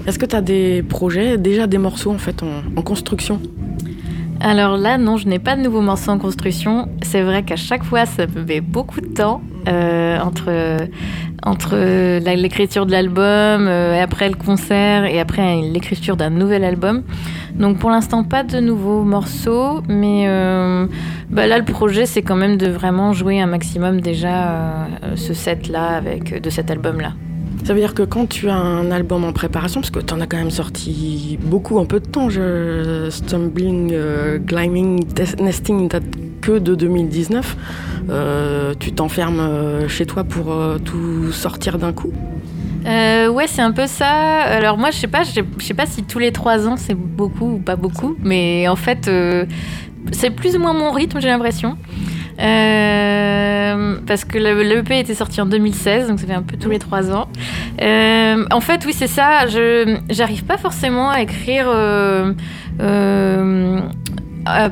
[0.05, 2.41] Est-ce que tu as des projets, déjà des morceaux en fait
[2.75, 3.39] en construction?
[4.45, 6.89] Alors là, non, je n'ai pas de nouveaux morceaux en construction.
[7.01, 10.85] C'est vrai qu'à chaque fois, ça me met beaucoup de temps euh, entre,
[11.43, 11.77] entre
[12.19, 17.03] l'écriture de l'album, euh, et après le concert et après l'écriture d'un nouvel album.
[17.55, 20.87] Donc pour l'instant, pas de nouveaux morceaux, mais euh,
[21.29, 26.01] bah là, le projet, c'est quand même de vraiment jouer un maximum déjà ce set-là
[26.01, 27.13] de cet album-là.
[27.63, 30.19] Ça veut dire que quand tu as un album en préparation, parce que tu en
[30.19, 33.07] as quand même sorti beaucoup en peu de temps, je...
[33.09, 35.05] Stumbling, euh, Climbing,
[35.39, 36.03] Nesting date
[36.41, 37.57] que de 2019,
[38.09, 40.53] euh, tu t'enfermes euh, chez toi pour
[40.83, 42.11] tout sortir d'un coup?
[42.85, 44.09] Ouais, c'est un peu ça.
[44.09, 45.31] Alors moi, je sais pas, je
[45.63, 49.09] sais- pas si tous les trois ans c'est beaucoup ou pas beaucoup, mais en fait,
[50.11, 51.77] c'est plus ou moins mon rythme, j'ai l'impression.
[52.39, 56.57] Euh, parce que le, le EP était sorti en 2016, donc ça fait un peu
[56.57, 57.27] tous les trois ans.
[57.81, 59.47] Euh, en fait, oui, c'est ça.
[59.47, 62.33] Je j'arrive pas forcément à écrire euh,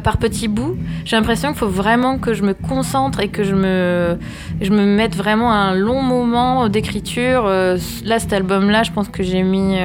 [0.03, 0.75] par petits bouts.
[1.05, 4.17] J'ai l'impression qu'il faut vraiment que je me concentre et que je me
[4.59, 7.45] je me mette vraiment un long moment d'écriture.
[7.45, 9.77] Là, cet album-là, je pense que j'ai mis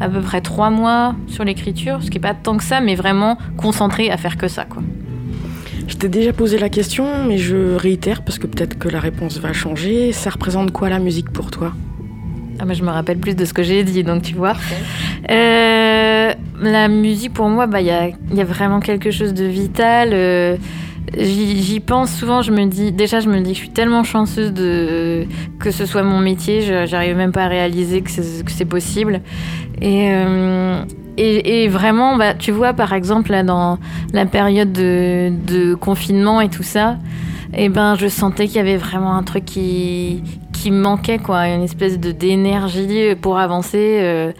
[0.00, 2.94] à peu près trois mois sur l'écriture, ce qui est pas tant que ça, mais
[2.94, 4.82] vraiment concentré à faire que ça, quoi.
[5.90, 9.38] Je t'ai déjà posé la question, mais je réitère parce que peut-être que la réponse
[9.38, 10.12] va changer.
[10.12, 11.72] Ça représente quoi la musique pour toi?
[12.60, 14.54] Ah, je me rappelle plus de ce que j'ai dit, donc tu vois.
[15.30, 16.32] Euh,
[16.62, 20.10] la musique, pour moi, bah, il y, a, y a vraiment quelque chose de vital.
[20.12, 20.56] euh,
[21.18, 24.52] J'y pense souvent, je me dis, déjà je me dis que je suis tellement chanceuse
[24.52, 25.24] de,
[25.58, 29.20] que ce soit mon métier, j'arrive même pas à réaliser que c'est que c'est possible.
[29.82, 30.84] Et, euh,
[31.16, 33.78] et, vraiment, bah, tu vois, par exemple, là, dans
[34.12, 36.96] la période de, confinement et tout ça,
[37.56, 41.62] et ben, je sentais qu'il y avait vraiment un truc qui, qui manquait, quoi, une
[41.62, 43.98] espèce de d'énergie pour avancer.
[44.00, 44.32] euh,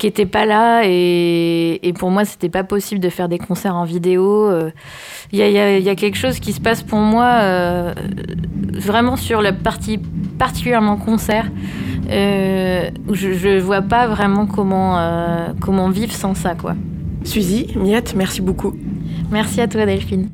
[0.00, 0.82] qui était pas là.
[0.86, 4.70] Et, pour moi c'était pas possible de faire des concerts en vidéo euh,
[5.32, 7.92] il y, a, quelque chose qui se passe pour moi euh,
[8.72, 9.98] vraiment sur la partie
[10.38, 11.50] particulièrement concert
[12.10, 16.74] euh, je, je vois pas vraiment comment euh, comment vivre sans ça quoi
[17.24, 18.74] Suzy, Miette, merci beaucoup.
[19.30, 20.30] merci à toi Delphine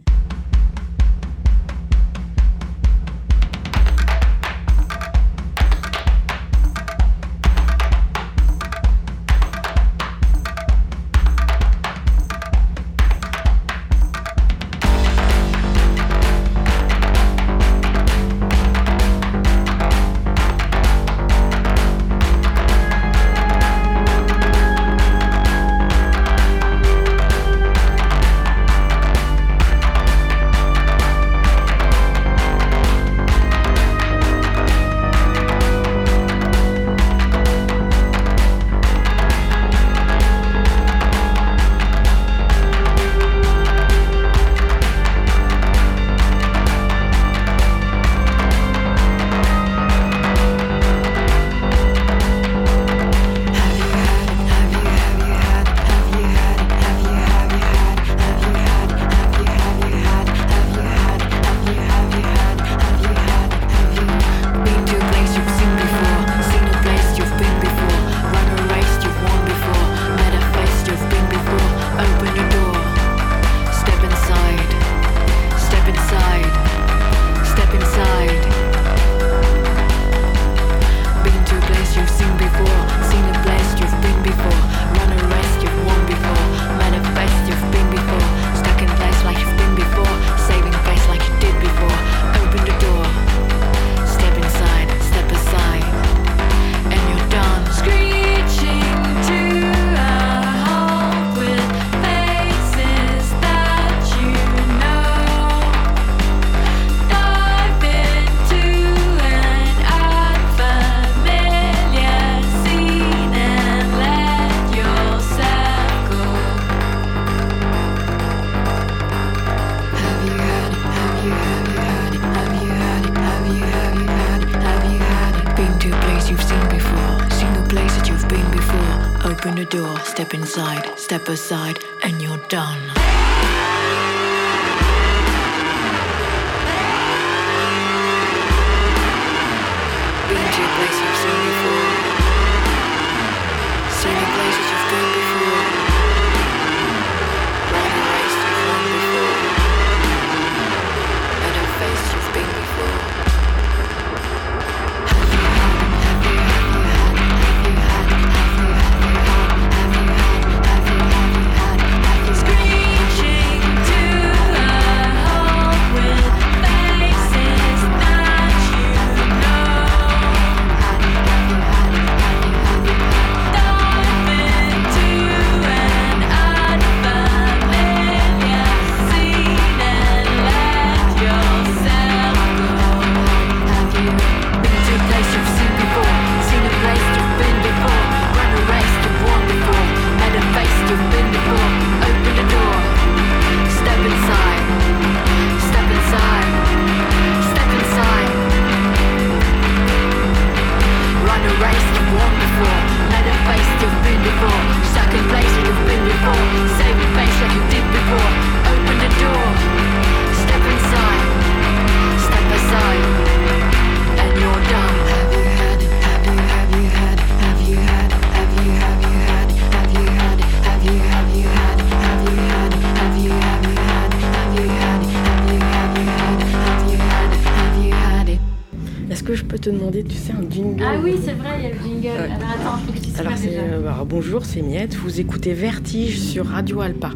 [229.67, 232.07] te demander, tu sais, un jingle Ah oui, c'est vrai, il y a le jingle.
[232.07, 232.25] Ouais.
[232.37, 233.61] Alors attends, faut que tu Alors, c'est, déjà.
[233.63, 234.95] euh, bah, bonjour, c'est Miette.
[234.97, 237.11] Vous écoutez Vertige sur Radio Alpa.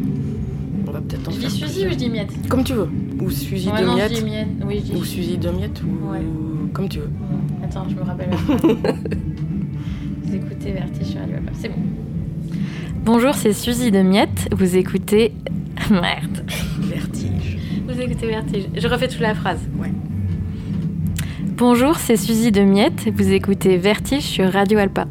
[0.88, 1.88] On va peut-être en Je faire dis Suzy plusieurs.
[1.90, 2.88] ou je dis miette Comme tu veux.
[3.22, 4.12] Ou Suzy Ouais, de non, je Miette.
[4.14, 4.48] dis miette.
[4.66, 5.08] Oui, je Ou dis.
[5.08, 5.80] Suzy de Miette.
[5.84, 6.18] Ou Ouais.
[6.72, 7.10] comme tu veux.
[7.62, 8.30] Attends, je me rappelle.
[10.24, 11.52] Vous écoutez Vertige sur Radio Alpa.
[11.54, 11.76] C'est bon.
[13.04, 14.48] Bonjour, c'est Suzy de Miette.
[14.52, 15.32] Vous écoutez.
[15.90, 16.42] Merde.
[16.80, 17.58] Vertige.
[17.86, 18.64] Vous écoutez Vertige.
[18.76, 19.60] Je refais toute la phrase.
[19.78, 19.90] Ouais.
[21.60, 23.10] Bonjour, c'est Suzy de Miette.
[23.14, 25.04] Vous écoutez Vertige sur Radio Alpa.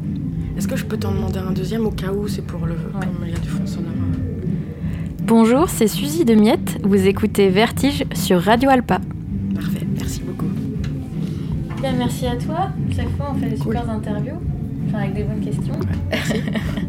[0.58, 2.74] Est-ce que je peux t'en demander un deuxième au cas où c'est pour le.
[2.74, 3.92] Comme il y a du fond sonore.
[5.22, 6.80] Bonjour, c'est Suzy de Miette.
[6.82, 8.98] Vous écoutez Vertige sur Radio Alpa.
[9.54, 10.50] Parfait, merci beaucoup.
[11.80, 12.70] Bien, merci à toi.
[12.96, 13.76] Chaque fois, on fait des Cool.
[13.76, 14.40] super interviews.
[14.88, 15.74] Enfin, avec des bonnes questions.
[16.10, 16.34] Merci.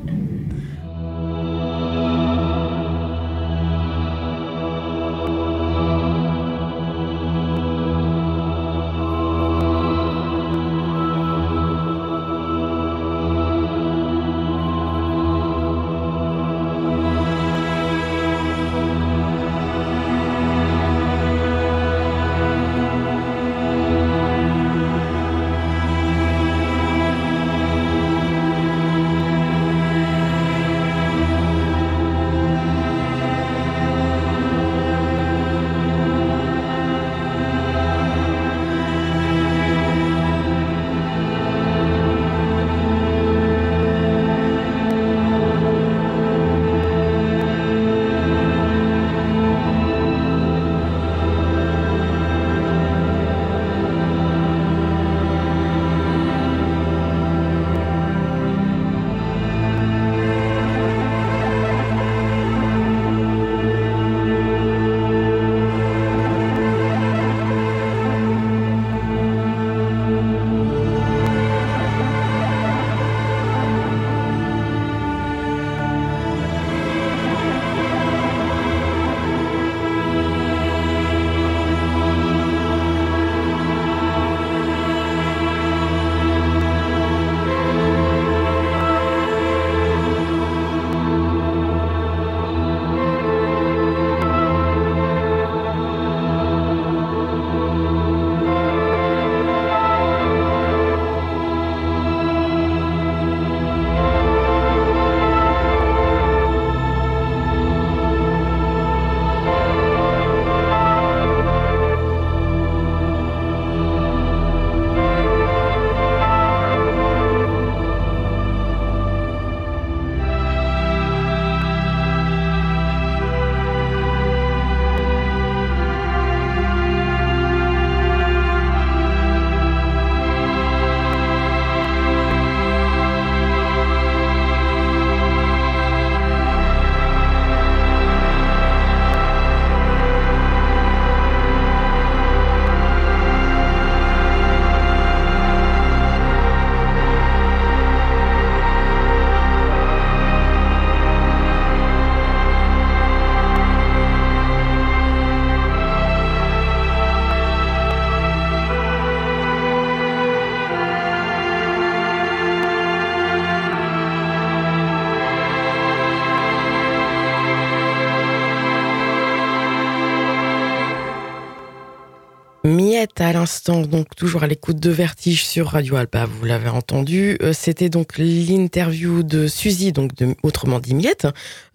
[173.21, 177.37] À l'instant, donc toujours à l'écoute de Vertige sur Radio Alpa, vous l'avez entendu.
[177.43, 180.09] Euh, C'était donc l'interview de Suzy, donc
[180.41, 181.27] autrement dit Miette,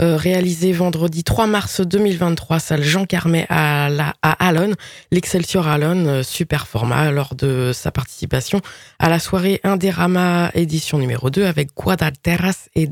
[0.02, 4.72] euh, réalisée vendredi 3 mars 2023, salle Jean Carmet à, la, Alon,
[5.12, 8.60] l'Excelsior Alon, euh, super format, lors de sa participation
[8.98, 12.88] à la soirée Inderama édition numéro 2 avec Quadalteras et.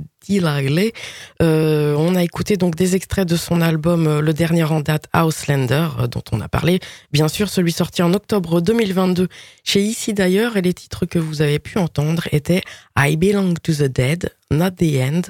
[1.43, 5.89] Euh, on a écouté donc des extraits de son album le dernier en date Houselander
[6.11, 6.81] dont on a parlé.
[7.13, 9.29] Bien sûr, celui sorti en octobre 2022
[9.63, 12.63] chez Ici d'ailleurs et les titres que vous avez pu entendre étaient
[12.99, 15.23] I Belong to the Dead, Not the End,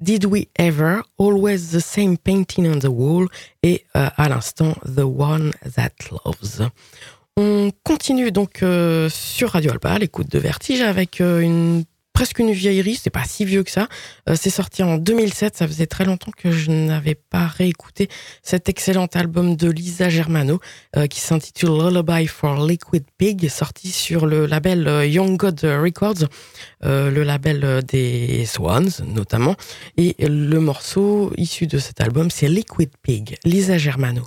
[0.00, 3.28] Did We Ever, Always the Same Painting on the Wall
[3.62, 6.68] et euh, à l'instant The One That Loves.
[7.38, 11.84] On continue donc euh, sur Radio Alba, l'écoute de Vertige, avec euh, une
[12.16, 13.88] presque une vieillerie, c'est pas si vieux que ça.
[14.26, 18.08] Euh, c'est sorti en 2007, ça faisait très longtemps que je n'avais pas réécouté
[18.42, 20.58] cet excellent album de Lisa Germano
[20.96, 26.26] euh, qui s'intitule Lullaby for Liquid Pig, sorti sur le label euh, Young God Records,
[26.82, 29.54] le label des Swans notamment.
[29.98, 34.26] Et le morceau issu de cet album, c'est Liquid Pig, Lisa Germano.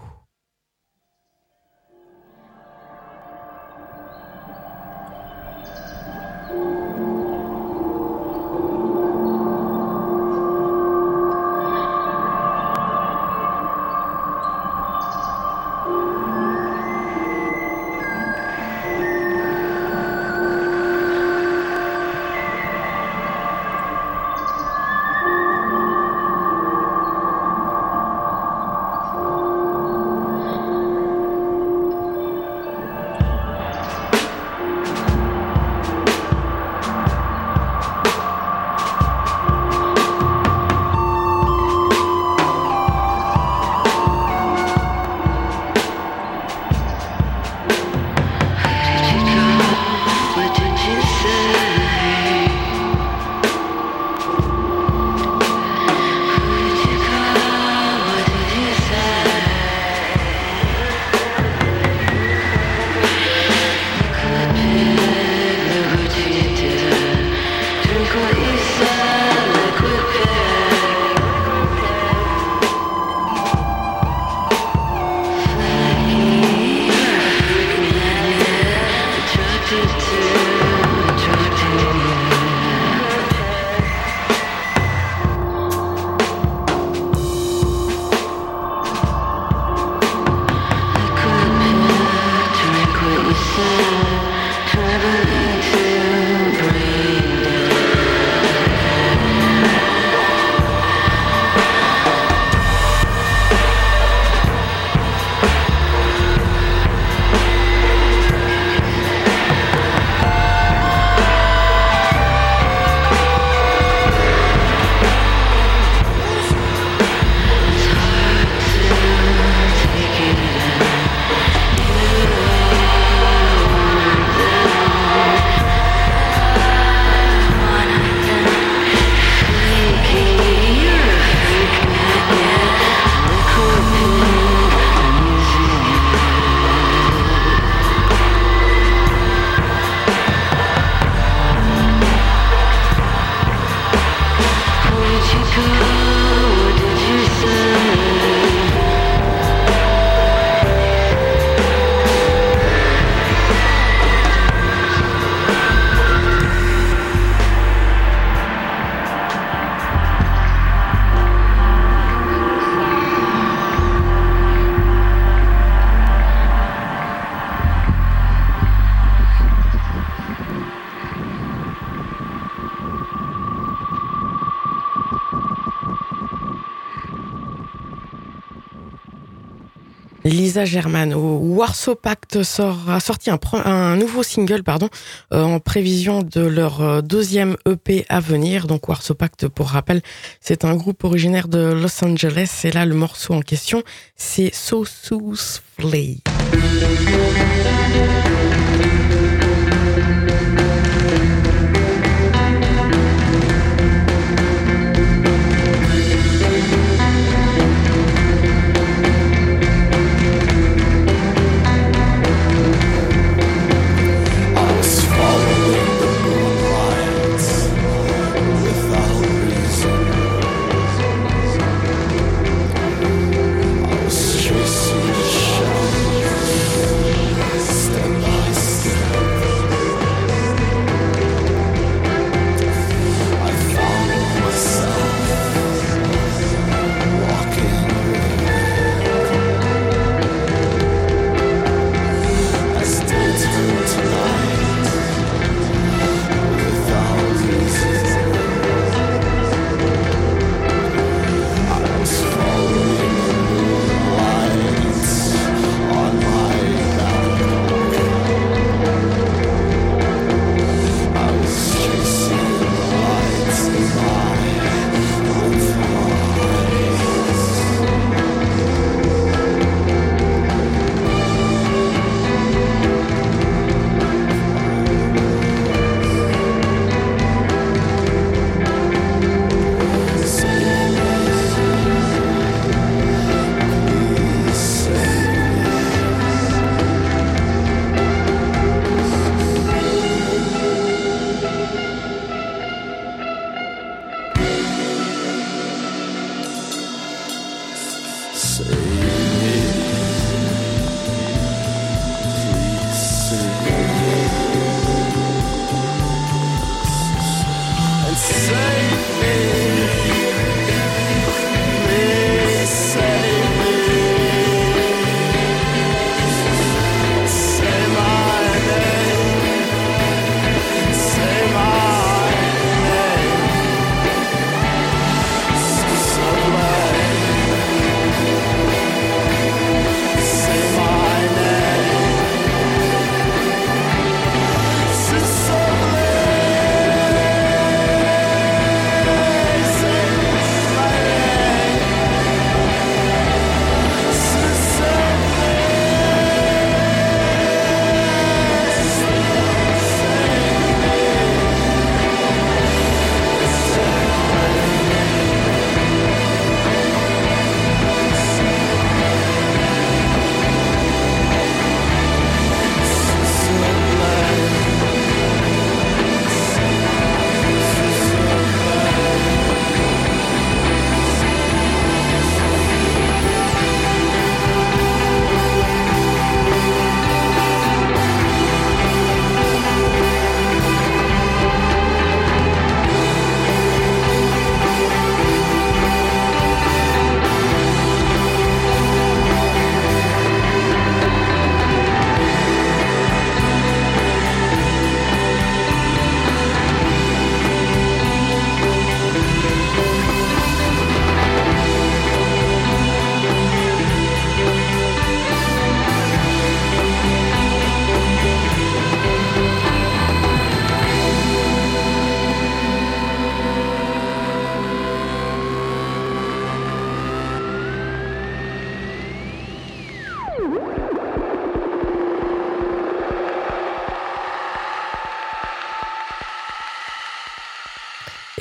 [180.59, 181.37] Lisa Germano.
[181.37, 184.89] Warsaw Pact sort, a sorti un, nouveau single pardon,
[185.33, 188.67] euh, en prévision de leur euh, deuxième EP à venir.
[188.67, 190.01] Donc Warsaw Pact, pour rappel,
[190.41, 192.61] c'est un groupe originaire de Los Angeles.
[192.65, 193.83] Et là, le morceau en question,
[194.15, 196.17] c'est So So's Flay.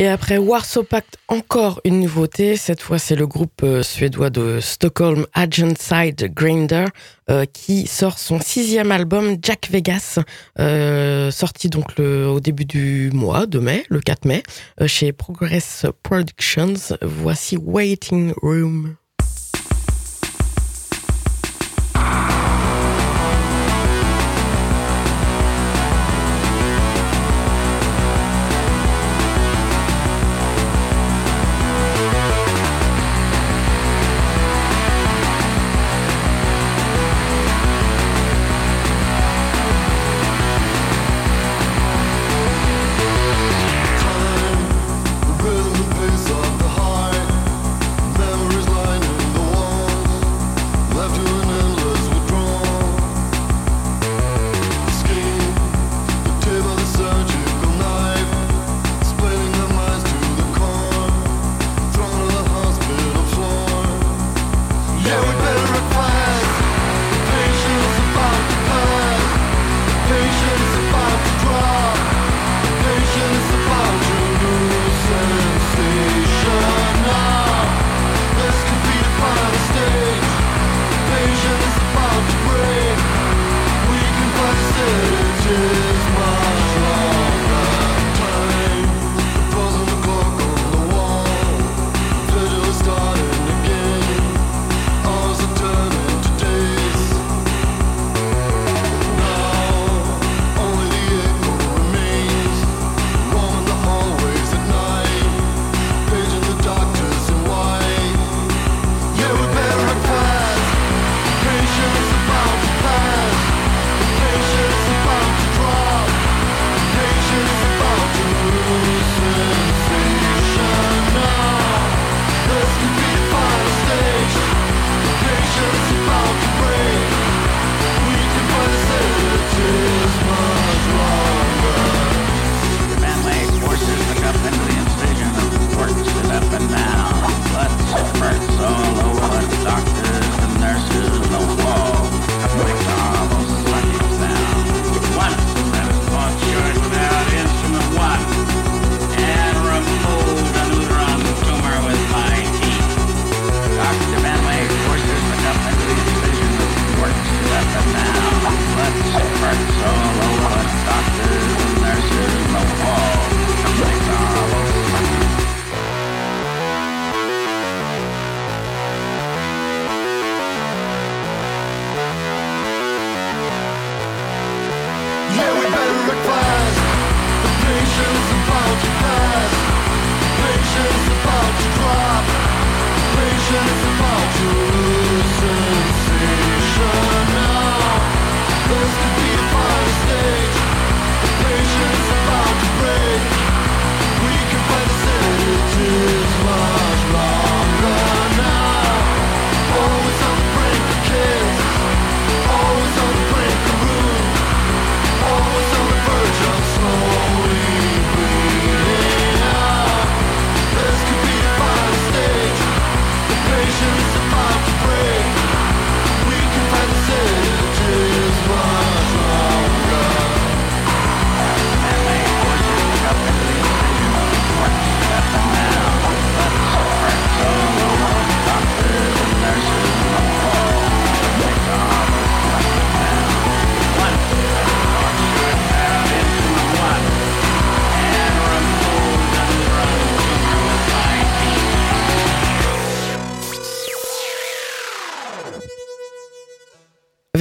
[0.01, 2.57] Et après Warsaw Pact, encore une nouveauté.
[2.57, 6.85] Cette fois, c'est le groupe euh, suédois de Stockholm, Agent Side Grinder,
[7.31, 10.21] euh, qui sort son sixième album, Jack Vegas,
[10.61, 14.45] euh, sorti donc le, au début du mois de mai, le 4 mai,
[14.87, 16.97] chez Progress Productions.
[17.03, 18.98] Voici Waiting Room.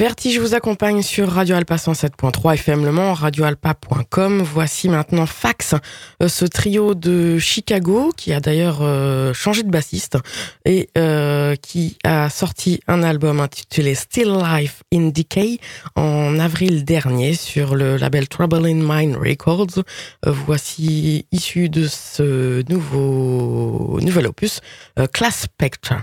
[0.08, 4.42] Vertige vous accompagne sur Radio Alpa 107.3 FM Le Mans, radioalpa.com.
[4.42, 5.76] Voici maintenant Fax,
[6.24, 10.18] euh, ce trio de Chicago qui a d'ailleurs euh, changé de bassiste
[10.64, 15.60] et euh, qui a sorti un album intitulé Still Life in Decay
[15.98, 19.84] en avril dernier sur le label Trouble in Mind Records.
[20.26, 24.62] Voici issu de ce nouveau nouvel opus
[25.12, 25.96] Class Spectre.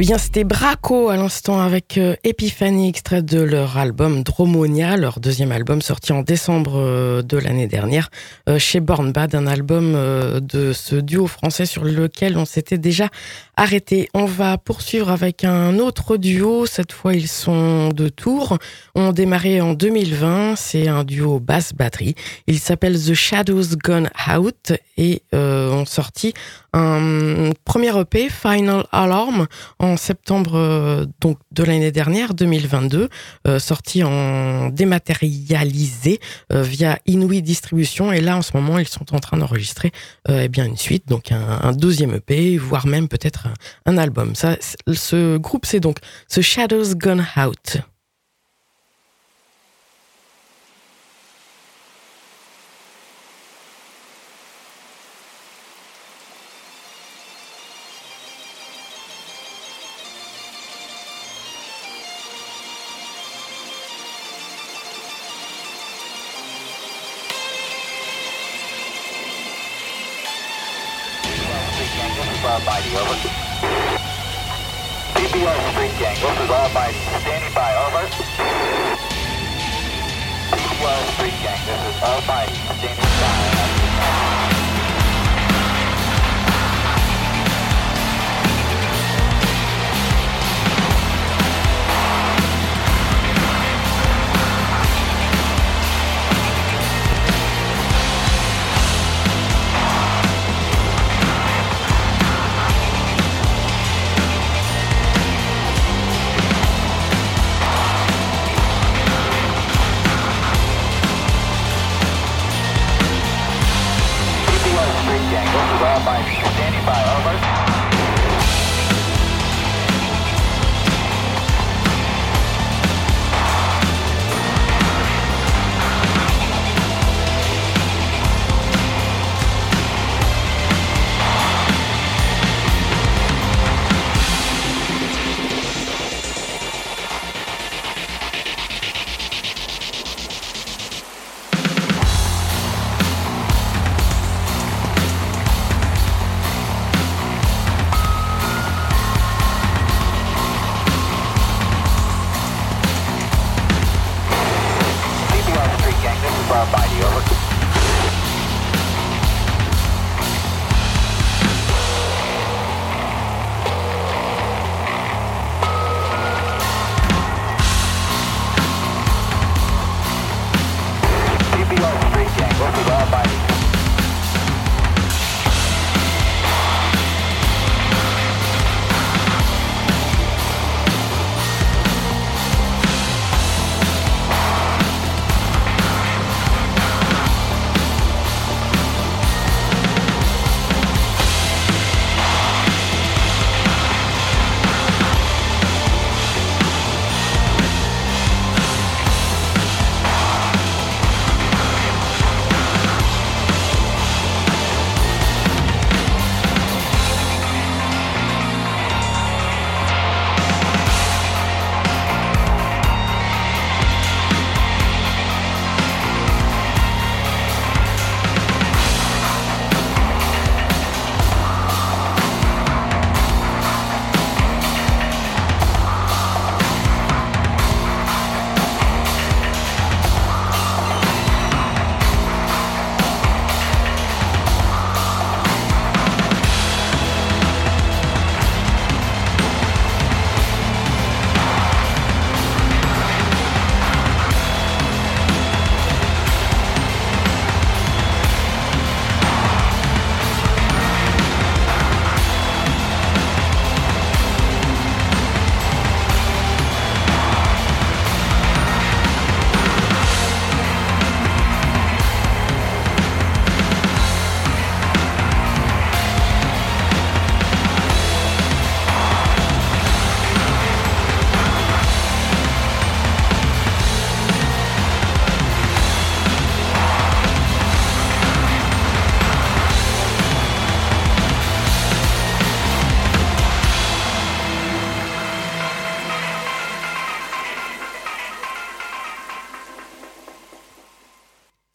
[0.00, 5.18] Eh bien, c'était Braco à l'instant avec euh, Epiphany, extrait de leur album Dromonia, leur
[5.18, 8.08] deuxième album sorti en décembre euh, de l'année dernière
[8.48, 9.94] euh, chez Born Bad, un album
[10.40, 13.08] de ce duo français sur lequel on s'était déjà
[13.56, 14.08] arrêté.
[14.14, 16.64] On va poursuivre avec un autre duo.
[16.64, 18.56] Cette fois, ils sont de Tours.
[18.94, 20.54] On démarré en 2020.
[20.54, 22.14] C'est un duo basse-batterie.
[22.46, 26.34] Il s'appelle The Shadows Gone Out et euh, ont sorti
[26.72, 29.46] un premier EP, Final Alarm,
[29.78, 33.08] en septembre euh, donc de l'année dernière, 2022,
[33.46, 36.20] euh, sorti en dématérialisé
[36.52, 38.12] euh, via Inouï Distribution.
[38.12, 39.92] Et là, en ce moment, ils sont en train d'enregistrer
[40.28, 43.48] eh bien une suite, donc un, deuxième EP, voire même peut-être
[43.86, 44.34] un, album.
[44.34, 44.56] Ça,
[44.92, 47.78] ce groupe, c'est donc The Shadows Gone Out.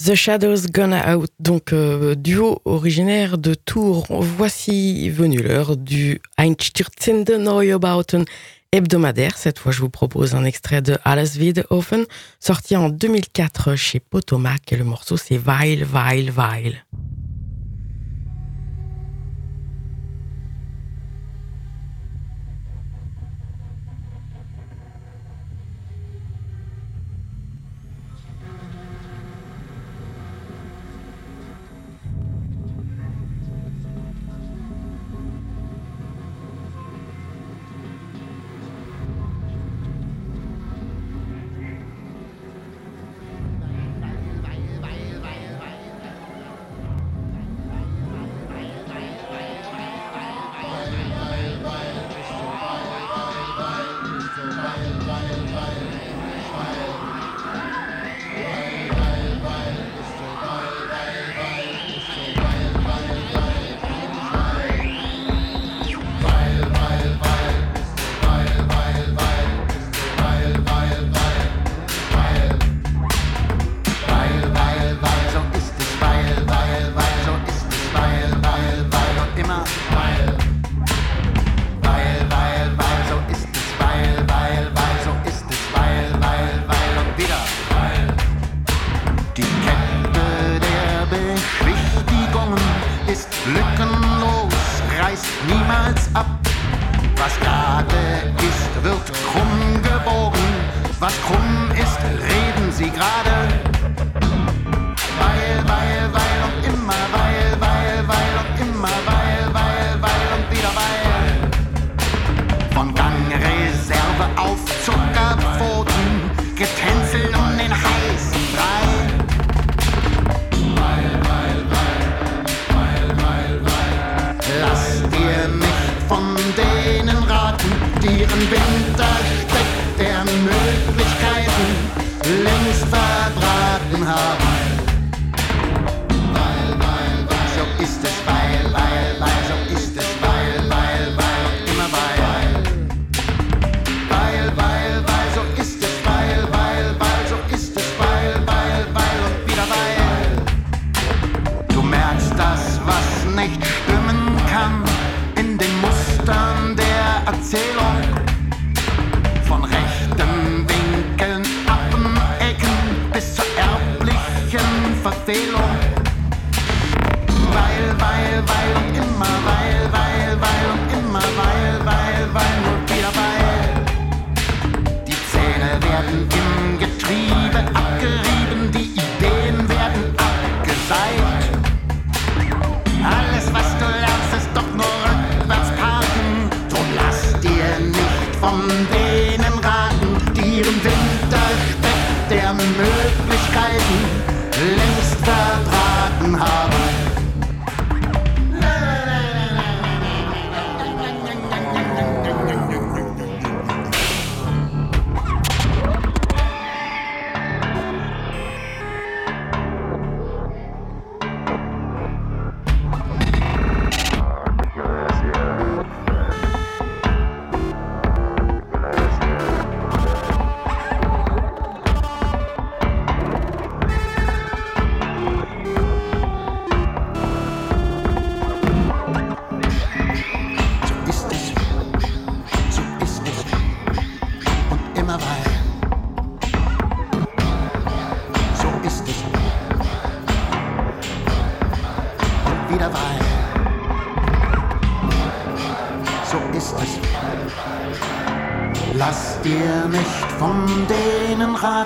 [0.04, 4.06] The Shadows Gonna Out, donc euh, duo originaire de Tours.
[4.10, 8.26] Voici venu l'heure du Einstürzende Neue Bauten
[8.74, 9.38] hebdomadaire.
[9.38, 12.06] Cette fois, je vous propose un extrait de Alles Wiedhofen,
[12.42, 16.84] sorti en 2004 chez Potomac, et le morceau c'est Weil, Weil, Weil.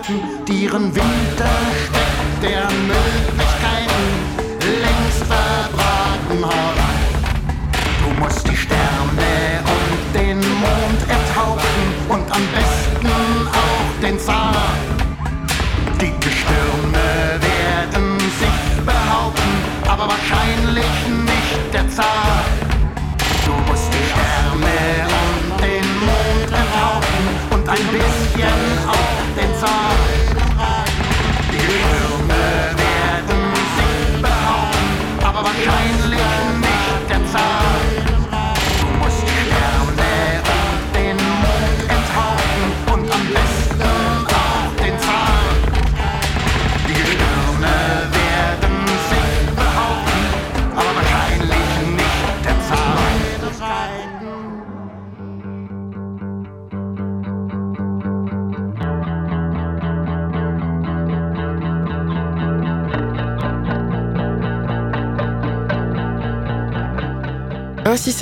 [0.07, 1.16] Menschen, die ihren Weg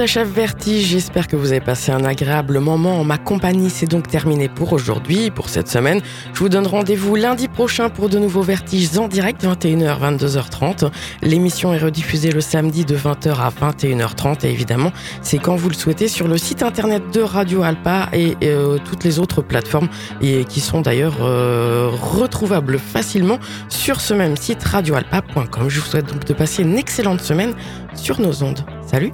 [0.06, 0.86] s'achève Vertige.
[0.86, 3.72] J'espère que vous avez passé un agréable moment en ma compagnie.
[3.72, 6.00] C'est donc terminé pour aujourd'hui, pour cette semaine.
[6.32, 10.92] Je vous donne rendez-vous lundi prochain pour de nouveaux Vertiges en direct, 21h, 22h30.
[11.24, 14.46] L'émission est rediffusée le samedi de 20h à 21h30.
[14.46, 14.92] Et évidemment,
[15.24, 19.04] c'est quand vous le souhaitez sur le site internet de Radio Alpa et euh, toutes
[19.06, 19.90] les autres plateformes
[20.22, 25.68] et qui sont d'ailleurs euh, retrouvables facilement sur ce même site radioalpa.com.
[25.68, 27.56] Je vous souhaite donc de passer une excellente semaine
[27.96, 28.60] sur nos ondes.
[28.86, 29.12] Salut